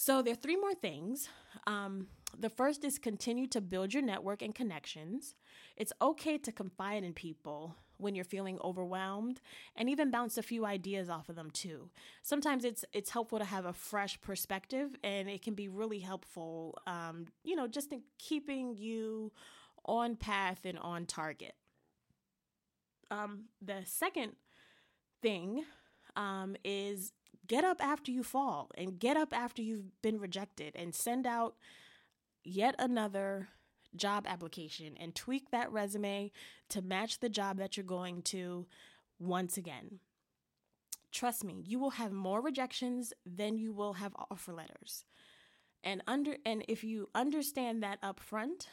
So 0.00 0.22
there 0.22 0.32
are 0.32 0.36
three 0.36 0.54
more 0.54 0.74
things. 0.74 1.28
Um, 1.66 2.06
the 2.38 2.48
first 2.48 2.84
is 2.84 3.00
continue 3.00 3.48
to 3.48 3.60
build 3.60 3.92
your 3.92 4.02
network 4.02 4.42
and 4.42 4.54
connections. 4.54 5.34
It's 5.76 5.92
okay 6.00 6.38
to 6.38 6.52
confide 6.52 7.02
in 7.02 7.14
people 7.14 7.74
when 7.96 8.14
you're 8.14 8.24
feeling 8.24 8.60
overwhelmed 8.62 9.40
and 9.74 9.90
even 9.90 10.12
bounce 10.12 10.38
a 10.38 10.42
few 10.44 10.64
ideas 10.64 11.10
off 11.10 11.28
of 11.28 11.34
them 11.34 11.50
too. 11.50 11.90
Sometimes 12.22 12.64
it's 12.64 12.84
it's 12.92 13.10
helpful 13.10 13.40
to 13.40 13.44
have 13.44 13.64
a 13.64 13.72
fresh 13.72 14.20
perspective 14.20 14.94
and 15.02 15.28
it 15.28 15.42
can 15.42 15.54
be 15.54 15.66
really 15.66 15.98
helpful 15.98 16.78
um, 16.86 17.26
you 17.42 17.56
know, 17.56 17.66
just 17.66 17.92
in 17.92 18.02
keeping 18.18 18.76
you 18.76 19.32
on 19.84 20.14
path 20.14 20.60
and 20.64 20.78
on 20.78 21.06
target. 21.06 21.54
Um, 23.10 23.46
the 23.60 23.80
second 23.84 24.36
thing 25.22 25.64
um, 26.14 26.54
is 26.64 27.12
get 27.48 27.64
up 27.64 27.82
after 27.82 28.12
you 28.12 28.22
fall 28.22 28.70
and 28.76 28.98
get 28.98 29.16
up 29.16 29.36
after 29.36 29.62
you've 29.62 30.00
been 30.02 30.18
rejected 30.18 30.74
and 30.76 30.94
send 30.94 31.26
out 31.26 31.56
yet 32.44 32.74
another 32.78 33.48
job 33.96 34.26
application 34.28 34.94
and 35.00 35.14
tweak 35.14 35.50
that 35.50 35.72
resume 35.72 36.30
to 36.68 36.82
match 36.82 37.20
the 37.20 37.28
job 37.28 37.56
that 37.58 37.76
you're 37.76 37.84
going 37.84 38.22
to 38.22 38.66
once 39.18 39.56
again. 39.56 39.98
Trust 41.10 41.42
me, 41.42 41.62
you 41.66 41.78
will 41.78 41.90
have 41.90 42.12
more 42.12 42.42
rejections 42.42 43.12
than 43.24 43.56
you 43.56 43.72
will 43.72 43.94
have 43.94 44.14
offer 44.30 44.52
letters. 44.52 45.04
And 45.82 46.02
under 46.06 46.36
and 46.44 46.64
if 46.68 46.84
you 46.84 47.08
understand 47.14 47.82
that 47.82 47.98
up 48.02 48.20
front 48.20 48.68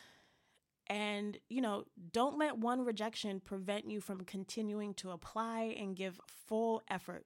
and 0.88 1.38
you 1.50 1.62
know, 1.62 1.86
don't 2.12 2.38
let 2.38 2.58
one 2.58 2.84
rejection 2.84 3.40
prevent 3.40 3.90
you 3.90 4.02
from 4.02 4.26
continuing 4.26 4.94
to 4.96 5.12
apply 5.12 5.76
and 5.80 5.96
give 5.96 6.20
full 6.28 6.84
effort 6.90 7.26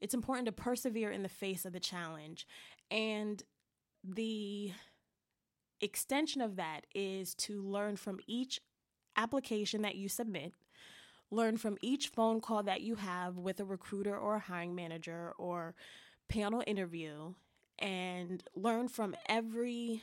it's 0.00 0.14
important 0.14 0.46
to 0.46 0.52
persevere 0.52 1.10
in 1.10 1.22
the 1.22 1.28
face 1.28 1.64
of 1.64 1.72
the 1.72 1.80
challenge. 1.80 2.46
And 2.90 3.42
the 4.04 4.72
extension 5.80 6.40
of 6.40 6.56
that 6.56 6.86
is 6.94 7.34
to 7.34 7.62
learn 7.62 7.96
from 7.96 8.20
each 8.26 8.60
application 9.16 9.82
that 9.82 9.96
you 9.96 10.08
submit, 10.08 10.52
learn 11.30 11.56
from 11.56 11.76
each 11.82 12.08
phone 12.08 12.40
call 12.40 12.62
that 12.62 12.80
you 12.80 12.96
have 12.96 13.36
with 13.36 13.60
a 13.60 13.64
recruiter 13.64 14.16
or 14.16 14.36
a 14.36 14.40
hiring 14.40 14.74
manager 14.74 15.32
or 15.38 15.74
panel 16.28 16.62
interview, 16.66 17.34
and 17.78 18.42
learn 18.54 18.88
from 18.88 19.14
every 19.28 20.02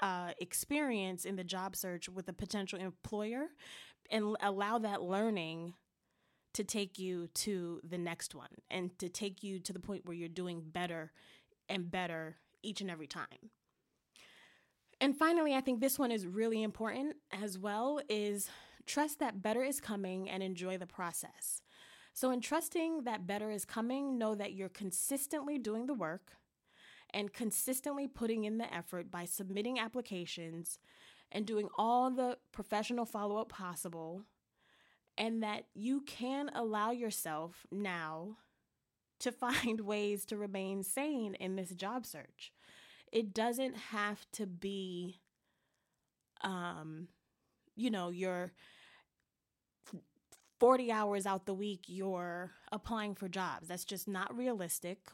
uh, 0.00 0.32
experience 0.40 1.24
in 1.24 1.36
the 1.36 1.44
job 1.44 1.76
search 1.76 2.08
with 2.08 2.28
a 2.28 2.32
potential 2.32 2.78
employer 2.78 3.46
and 4.10 4.36
allow 4.40 4.78
that 4.78 5.02
learning 5.02 5.74
to 6.54 6.64
take 6.64 6.98
you 6.98 7.26
to 7.28 7.80
the 7.88 7.98
next 7.98 8.34
one 8.34 8.48
and 8.70 8.96
to 8.98 9.08
take 9.08 9.42
you 9.42 9.58
to 9.60 9.72
the 9.72 9.80
point 9.80 10.06
where 10.06 10.16
you're 10.16 10.28
doing 10.28 10.62
better 10.64 11.12
and 11.68 11.90
better 11.90 12.36
each 12.62 12.80
and 12.80 12.90
every 12.90 13.06
time. 13.06 13.50
And 15.00 15.16
finally, 15.16 15.54
I 15.54 15.60
think 15.60 15.80
this 15.80 15.98
one 15.98 16.10
is 16.10 16.26
really 16.26 16.62
important 16.62 17.16
as 17.42 17.58
well 17.58 18.00
is 18.08 18.48
trust 18.86 19.18
that 19.18 19.42
better 19.42 19.62
is 19.62 19.80
coming 19.80 20.30
and 20.30 20.42
enjoy 20.42 20.78
the 20.78 20.86
process. 20.86 21.60
So 22.12 22.30
in 22.30 22.40
trusting 22.40 23.02
that 23.02 23.26
better 23.26 23.50
is 23.50 23.64
coming, 23.64 24.18
know 24.18 24.36
that 24.36 24.52
you're 24.52 24.68
consistently 24.68 25.58
doing 25.58 25.86
the 25.86 25.94
work 25.94 26.32
and 27.12 27.32
consistently 27.32 28.06
putting 28.06 28.44
in 28.44 28.58
the 28.58 28.72
effort 28.72 29.10
by 29.10 29.24
submitting 29.24 29.78
applications 29.78 30.78
and 31.32 31.44
doing 31.44 31.68
all 31.76 32.10
the 32.10 32.38
professional 32.52 33.04
follow 33.04 33.36
up 33.36 33.48
possible 33.48 34.22
and 35.16 35.42
that 35.42 35.64
you 35.74 36.00
can 36.02 36.50
allow 36.54 36.90
yourself 36.90 37.66
now 37.70 38.38
to 39.20 39.32
find 39.44 39.80
ways 39.80 40.24
to 40.26 40.36
remain 40.36 40.82
sane 40.82 41.34
in 41.34 41.56
this 41.56 41.70
job 41.70 42.06
search. 42.06 42.52
it 43.12 43.32
doesn't 43.34 43.76
have 43.76 44.26
to 44.32 44.46
be 44.46 45.20
um 46.42 47.08
you 47.76 47.90
know, 47.90 48.10
you're 48.10 48.52
40 50.60 50.92
hours 50.92 51.26
out 51.26 51.46
the 51.46 51.54
week 51.54 51.84
you're 51.86 52.52
applying 52.72 53.14
for 53.14 53.28
jobs. 53.28 53.68
That's 53.68 53.84
just 53.84 54.08
not 54.08 54.36
realistic. 54.36 55.08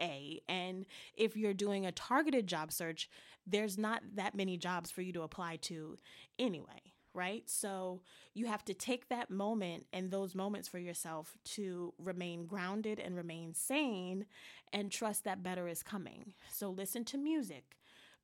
A. 0.00 0.40
And 0.48 0.86
if 1.14 1.36
you're 1.36 1.52
doing 1.54 1.84
a 1.84 1.92
targeted 1.92 2.46
job 2.46 2.72
search, 2.72 3.10
there's 3.46 3.76
not 3.76 4.02
that 4.14 4.34
many 4.34 4.56
jobs 4.56 4.90
for 4.90 5.02
you 5.02 5.12
to 5.12 5.22
apply 5.22 5.56
to 5.62 5.98
anyway, 6.38 6.87
right? 7.14 7.48
So 7.48 8.02
you 8.34 8.46
have 8.46 8.64
to 8.66 8.74
take 8.74 9.08
that 9.08 9.30
moment 9.30 9.86
and 9.92 10.10
those 10.10 10.34
moments 10.34 10.68
for 10.68 10.78
yourself 10.78 11.36
to 11.44 11.92
remain 11.98 12.46
grounded 12.46 12.98
and 12.98 13.16
remain 13.16 13.54
sane 13.54 14.26
and 14.72 14.90
trust 14.90 15.24
that 15.24 15.42
better 15.42 15.68
is 15.68 15.82
coming. 15.82 16.34
So 16.50 16.70
listen 16.70 17.04
to 17.06 17.18
music, 17.18 17.76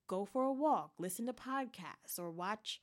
go 0.07 0.25
for 0.25 0.45
a 0.45 0.53
walk, 0.53 0.93
listen 0.99 1.27
to 1.27 1.33
podcasts, 1.33 2.19
or 2.19 2.31
watch, 2.31 2.81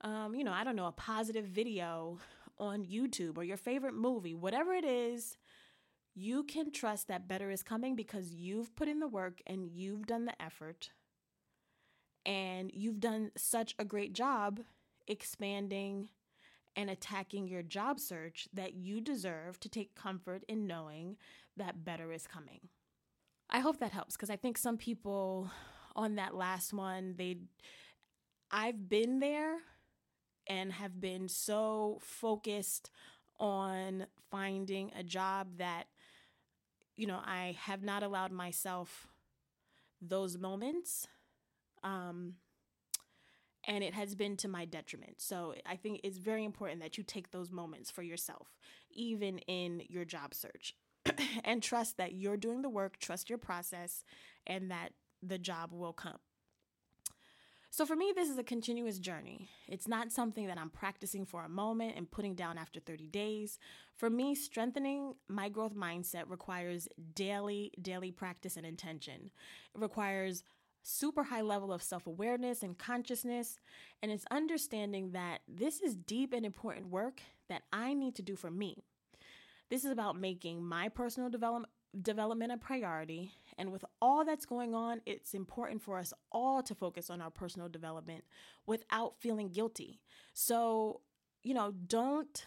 um, 0.00 0.34
you 0.34 0.44
know, 0.44 0.52
I 0.52 0.64
don't 0.64 0.76
know, 0.76 0.86
a 0.86 0.92
positive 0.92 1.44
video 1.44 2.18
on 2.58 2.84
YouTube 2.84 3.36
or 3.36 3.44
your 3.44 3.56
favorite 3.56 3.94
movie, 3.94 4.34
whatever 4.34 4.72
it 4.72 4.84
is, 4.84 5.36
you 6.14 6.44
can 6.44 6.70
trust 6.70 7.08
that 7.08 7.26
better 7.26 7.50
is 7.50 7.62
coming 7.62 7.96
because 7.96 8.32
you've 8.32 8.74
put 8.76 8.88
in 8.88 9.00
the 9.00 9.08
work 9.08 9.40
and 9.46 9.68
you've 9.68 10.06
done 10.06 10.26
the 10.26 10.42
effort 10.42 10.90
and 12.24 12.70
you've 12.72 13.00
done 13.00 13.30
such 13.36 13.74
a 13.78 13.84
great 13.84 14.12
job 14.12 14.60
expanding 15.06 16.08
and 16.76 16.90
attacking 16.90 17.46
your 17.46 17.62
job 17.62 18.00
search 18.00 18.48
that 18.52 18.74
you 18.74 19.00
deserve 19.00 19.60
to 19.60 19.68
take 19.68 19.94
comfort 19.94 20.44
in 20.48 20.66
knowing 20.66 21.16
that 21.56 21.84
better 21.84 22.12
is 22.12 22.26
coming. 22.26 22.68
I 23.48 23.60
hope 23.60 23.78
that 23.78 23.92
helps 23.92 24.16
because 24.16 24.30
I 24.30 24.36
think 24.36 24.58
some 24.58 24.76
people 24.76 25.50
on 25.94 26.16
that 26.16 26.34
last 26.34 26.72
one, 26.72 27.14
they 27.16 27.38
I've 28.50 28.88
been 28.88 29.20
there 29.20 29.58
and 30.46 30.72
have 30.72 31.00
been 31.00 31.28
so 31.28 31.98
focused 32.02 32.90
on 33.40 34.06
finding 34.30 34.92
a 34.96 35.02
job 35.02 35.58
that 35.58 35.84
you 36.96 37.06
know 37.06 37.20
i 37.24 37.56
have 37.60 37.82
not 37.82 38.02
allowed 38.02 38.30
myself 38.30 39.08
those 40.00 40.38
moments 40.38 41.08
um 41.82 42.34
and 43.66 43.82
it 43.82 43.94
has 43.94 44.14
been 44.14 44.36
to 44.36 44.48
my 44.48 44.64
detriment 44.64 45.20
so 45.20 45.54
i 45.66 45.76
think 45.76 46.00
it's 46.02 46.18
very 46.18 46.44
important 46.44 46.80
that 46.80 46.96
you 46.98 47.04
take 47.04 47.30
those 47.30 47.50
moments 47.50 47.90
for 47.90 48.02
yourself 48.02 48.56
even 48.90 49.38
in 49.38 49.82
your 49.88 50.04
job 50.04 50.34
search 50.34 50.74
and 51.44 51.62
trust 51.62 51.96
that 51.96 52.14
you're 52.14 52.36
doing 52.36 52.62
the 52.62 52.68
work 52.68 52.98
trust 52.98 53.28
your 53.28 53.38
process 53.38 54.04
and 54.46 54.70
that 54.70 54.90
the 55.22 55.38
job 55.38 55.70
will 55.72 55.92
come 55.92 56.18
so 57.74 57.84
for 57.84 57.96
me, 57.96 58.12
this 58.14 58.30
is 58.30 58.38
a 58.38 58.44
continuous 58.44 59.00
journey. 59.00 59.48
It's 59.66 59.88
not 59.88 60.12
something 60.12 60.46
that 60.46 60.58
I'm 60.58 60.70
practicing 60.70 61.26
for 61.26 61.42
a 61.42 61.48
moment 61.48 61.94
and 61.96 62.08
putting 62.08 62.36
down 62.36 62.56
after 62.56 62.78
30 62.78 63.08
days. 63.08 63.58
For 63.96 64.08
me, 64.08 64.36
strengthening 64.36 65.16
my 65.26 65.48
growth 65.48 65.74
mindset 65.74 66.30
requires 66.30 66.86
daily, 67.16 67.72
daily 67.82 68.12
practice 68.12 68.56
and 68.56 68.64
intention. 68.64 69.32
It 69.74 69.80
requires 69.80 70.44
super 70.84 71.24
high 71.24 71.40
level 71.40 71.72
of 71.72 71.82
self 71.82 72.06
awareness 72.06 72.62
and 72.62 72.78
consciousness. 72.78 73.58
And 74.02 74.12
it's 74.12 74.24
understanding 74.30 75.12
that 75.12 75.40
this 75.48 75.80
is 75.80 75.96
deep 75.96 76.32
and 76.32 76.46
important 76.46 76.88
work 76.88 77.20
that 77.48 77.62
I 77.72 77.94
need 77.94 78.14
to 78.16 78.22
do 78.22 78.36
for 78.36 78.50
me. 78.50 78.84
This 79.70 79.84
is 79.84 79.90
about 79.90 80.20
making 80.20 80.62
my 80.62 80.88
personal 80.88 81.30
development 81.30 81.72
development 82.02 82.52
a 82.52 82.56
priority. 82.56 83.32
And 83.56 83.70
with 83.70 83.84
all 84.02 84.24
that's 84.24 84.46
going 84.46 84.74
on, 84.74 85.00
it's 85.06 85.32
important 85.32 85.80
for 85.80 85.98
us 85.98 86.12
all 86.32 86.62
to 86.62 86.74
focus 86.74 87.08
on 87.08 87.20
our 87.20 87.30
personal 87.30 87.68
development 87.68 88.24
without 88.66 89.14
feeling 89.20 89.50
guilty. 89.50 90.00
So, 90.32 91.02
you 91.44 91.54
know, 91.54 91.72
don't 91.86 92.44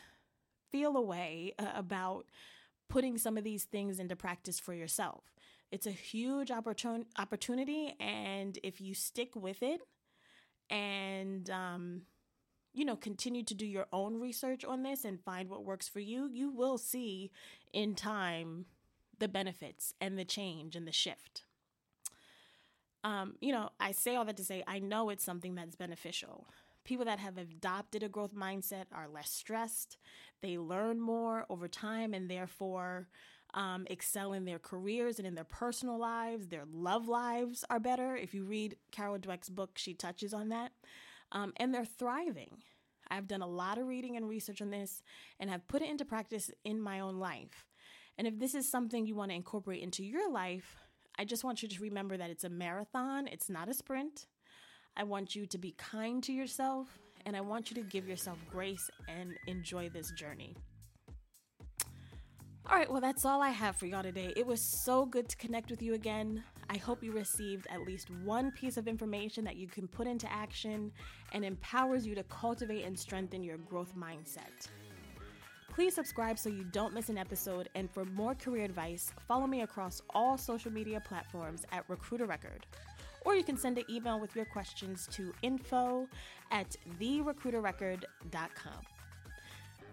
feel 0.69 0.97
away 0.97 1.53
uh, 1.57 1.67
about 1.75 2.25
putting 2.89 3.17
some 3.17 3.37
of 3.37 3.43
these 3.43 3.63
things 3.63 3.99
into 3.99 4.15
practice 4.15 4.59
for 4.59 4.73
yourself. 4.73 5.23
It's 5.71 5.85
a 5.85 5.91
huge 5.91 6.49
opportun- 6.49 7.05
opportunity. 7.17 7.95
And 7.99 8.57
if 8.63 8.79
you 8.79 8.93
stick 8.93 9.35
with 9.35 9.61
it 9.61 9.81
and, 10.69 11.49
um, 11.49 12.01
you 12.73 12.85
know, 12.85 12.95
continue 12.95 13.43
to 13.43 13.55
do 13.55 13.65
your 13.65 13.87
own 13.91 14.19
research 14.19 14.63
on 14.63 14.83
this 14.83 15.03
and 15.03 15.19
find 15.19 15.49
what 15.49 15.65
works 15.65 15.87
for 15.87 15.99
you, 15.99 16.27
you 16.27 16.49
will 16.49 16.77
see 16.77 17.31
in 17.73 17.95
time 17.95 18.65
the 19.19 19.27
benefits 19.27 19.93
and 19.99 20.17
the 20.17 20.25
change 20.25 20.75
and 20.75 20.87
the 20.87 20.91
shift. 20.91 21.43
Um, 23.03 23.35
you 23.39 23.51
know, 23.51 23.69
I 23.79 23.91
say 23.91 24.15
all 24.15 24.25
that 24.25 24.37
to 24.37 24.43
say 24.43 24.63
I 24.67 24.79
know 24.79 25.09
it's 25.09 25.23
something 25.23 25.55
that's 25.55 25.75
beneficial. 25.75 26.47
People 26.83 27.05
that 27.05 27.19
have 27.19 27.37
adopted 27.37 28.03
a 28.03 28.09
growth 28.09 28.33
mindset 28.33 28.85
are 28.93 29.07
less 29.07 29.29
stressed, 29.29 29.97
they 30.41 30.57
learn 30.57 30.99
more 30.99 31.45
over 31.49 31.67
time, 31.67 32.13
and 32.13 32.29
therefore 32.29 33.07
um, 33.57 33.87
excel 33.89 34.33
in 34.33 34.45
their 34.45 34.59
careers 34.59 35.17
and 35.17 35.27
in 35.27 35.33
their 35.33 35.43
personal 35.43 35.97
lives. 35.97 36.47
Their 36.47 36.65
love 36.71 37.07
lives 37.07 37.65
are 37.71 37.79
better. 37.79 38.15
If 38.15 38.35
you 38.35 38.45
read 38.45 38.77
Carol 38.91 39.17
Dweck's 39.17 39.49
book, 39.49 39.71
she 39.75 39.95
touches 39.95 40.31
on 40.31 40.49
that. 40.49 40.71
Um, 41.31 41.53
and 41.57 41.73
they're 41.73 41.83
thriving. 41.83 42.61
I've 43.09 43.27
done 43.27 43.41
a 43.41 43.47
lot 43.47 43.79
of 43.79 43.87
reading 43.87 44.15
and 44.15 44.29
research 44.29 44.61
on 44.61 44.69
this 44.69 45.01
and 45.39 45.49
have 45.49 45.67
put 45.67 45.81
it 45.81 45.89
into 45.89 46.05
practice 46.05 46.51
in 46.63 46.79
my 46.79 46.99
own 46.99 47.17
life. 47.17 47.65
And 48.17 48.27
if 48.27 48.37
this 48.37 48.53
is 48.53 48.69
something 48.69 49.07
you 49.07 49.15
want 49.15 49.31
to 49.31 49.35
incorporate 49.35 49.81
into 49.81 50.03
your 50.03 50.31
life, 50.31 50.77
I 51.17 51.25
just 51.25 51.43
want 51.43 51.63
you 51.63 51.67
to 51.67 51.81
remember 51.81 52.15
that 52.15 52.29
it's 52.29 52.43
a 52.43 52.49
marathon, 52.49 53.27
it's 53.27 53.49
not 53.49 53.69
a 53.69 53.73
sprint. 53.73 54.27
I 54.95 55.03
want 55.03 55.35
you 55.35 55.47
to 55.47 55.57
be 55.57 55.73
kind 55.77 56.23
to 56.23 56.31
yourself, 56.31 56.99
and 57.25 57.35
I 57.35 57.41
want 57.41 57.71
you 57.71 57.75
to 57.75 57.89
give 57.89 58.07
yourself 58.07 58.37
grace 58.51 58.89
and 59.07 59.33
enjoy 59.47 59.89
this 59.89 60.11
journey. 60.11 60.55
All 62.77 62.83
right, 62.83 62.91
well, 62.91 63.01
that's 63.01 63.25
all 63.25 63.41
I 63.41 63.49
have 63.49 63.75
for 63.75 63.87
y'all 63.87 64.03
today. 64.03 64.31
It 64.35 64.45
was 64.45 64.61
so 64.61 65.03
good 65.03 65.27
to 65.29 65.37
connect 65.37 65.71
with 65.71 65.81
you 65.81 65.95
again. 65.95 66.43
I 66.69 66.77
hope 66.77 67.03
you 67.03 67.11
received 67.11 67.65
at 67.71 67.81
least 67.81 68.11
one 68.23 68.51
piece 68.51 68.77
of 68.77 68.87
information 68.87 69.43
that 69.45 69.55
you 69.55 69.65
can 69.67 69.87
put 69.87 70.05
into 70.05 70.31
action 70.31 70.91
and 71.31 71.43
empowers 71.43 72.05
you 72.05 72.13
to 72.13 72.21
cultivate 72.25 72.83
and 72.85 72.95
strengthen 72.95 73.41
your 73.41 73.57
growth 73.57 73.95
mindset. 73.97 74.67
Please 75.73 75.95
subscribe 75.95 76.37
so 76.37 76.49
you 76.49 76.65
don't 76.65 76.93
miss 76.93 77.09
an 77.09 77.17
episode. 77.17 77.67
And 77.73 77.89
for 77.89 78.05
more 78.05 78.35
career 78.35 78.65
advice, 78.65 79.11
follow 79.27 79.47
me 79.47 79.61
across 79.61 80.03
all 80.11 80.37
social 80.37 80.71
media 80.71 81.01
platforms 81.03 81.65
at 81.71 81.83
Recruiter 81.89 82.27
Record. 82.27 82.67
Or 83.25 83.33
you 83.33 83.43
can 83.43 83.57
send 83.57 83.79
an 83.79 83.85
email 83.89 84.19
with 84.19 84.35
your 84.35 84.45
questions 84.45 85.09
to 85.13 85.33
info 85.41 86.07
at 86.51 86.75
therecruiterrecord.com. 86.99 88.81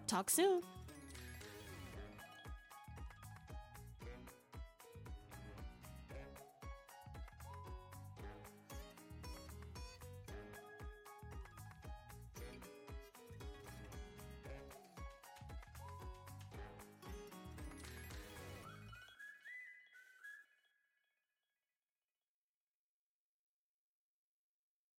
Talk 0.06 0.28
soon. 0.28 0.60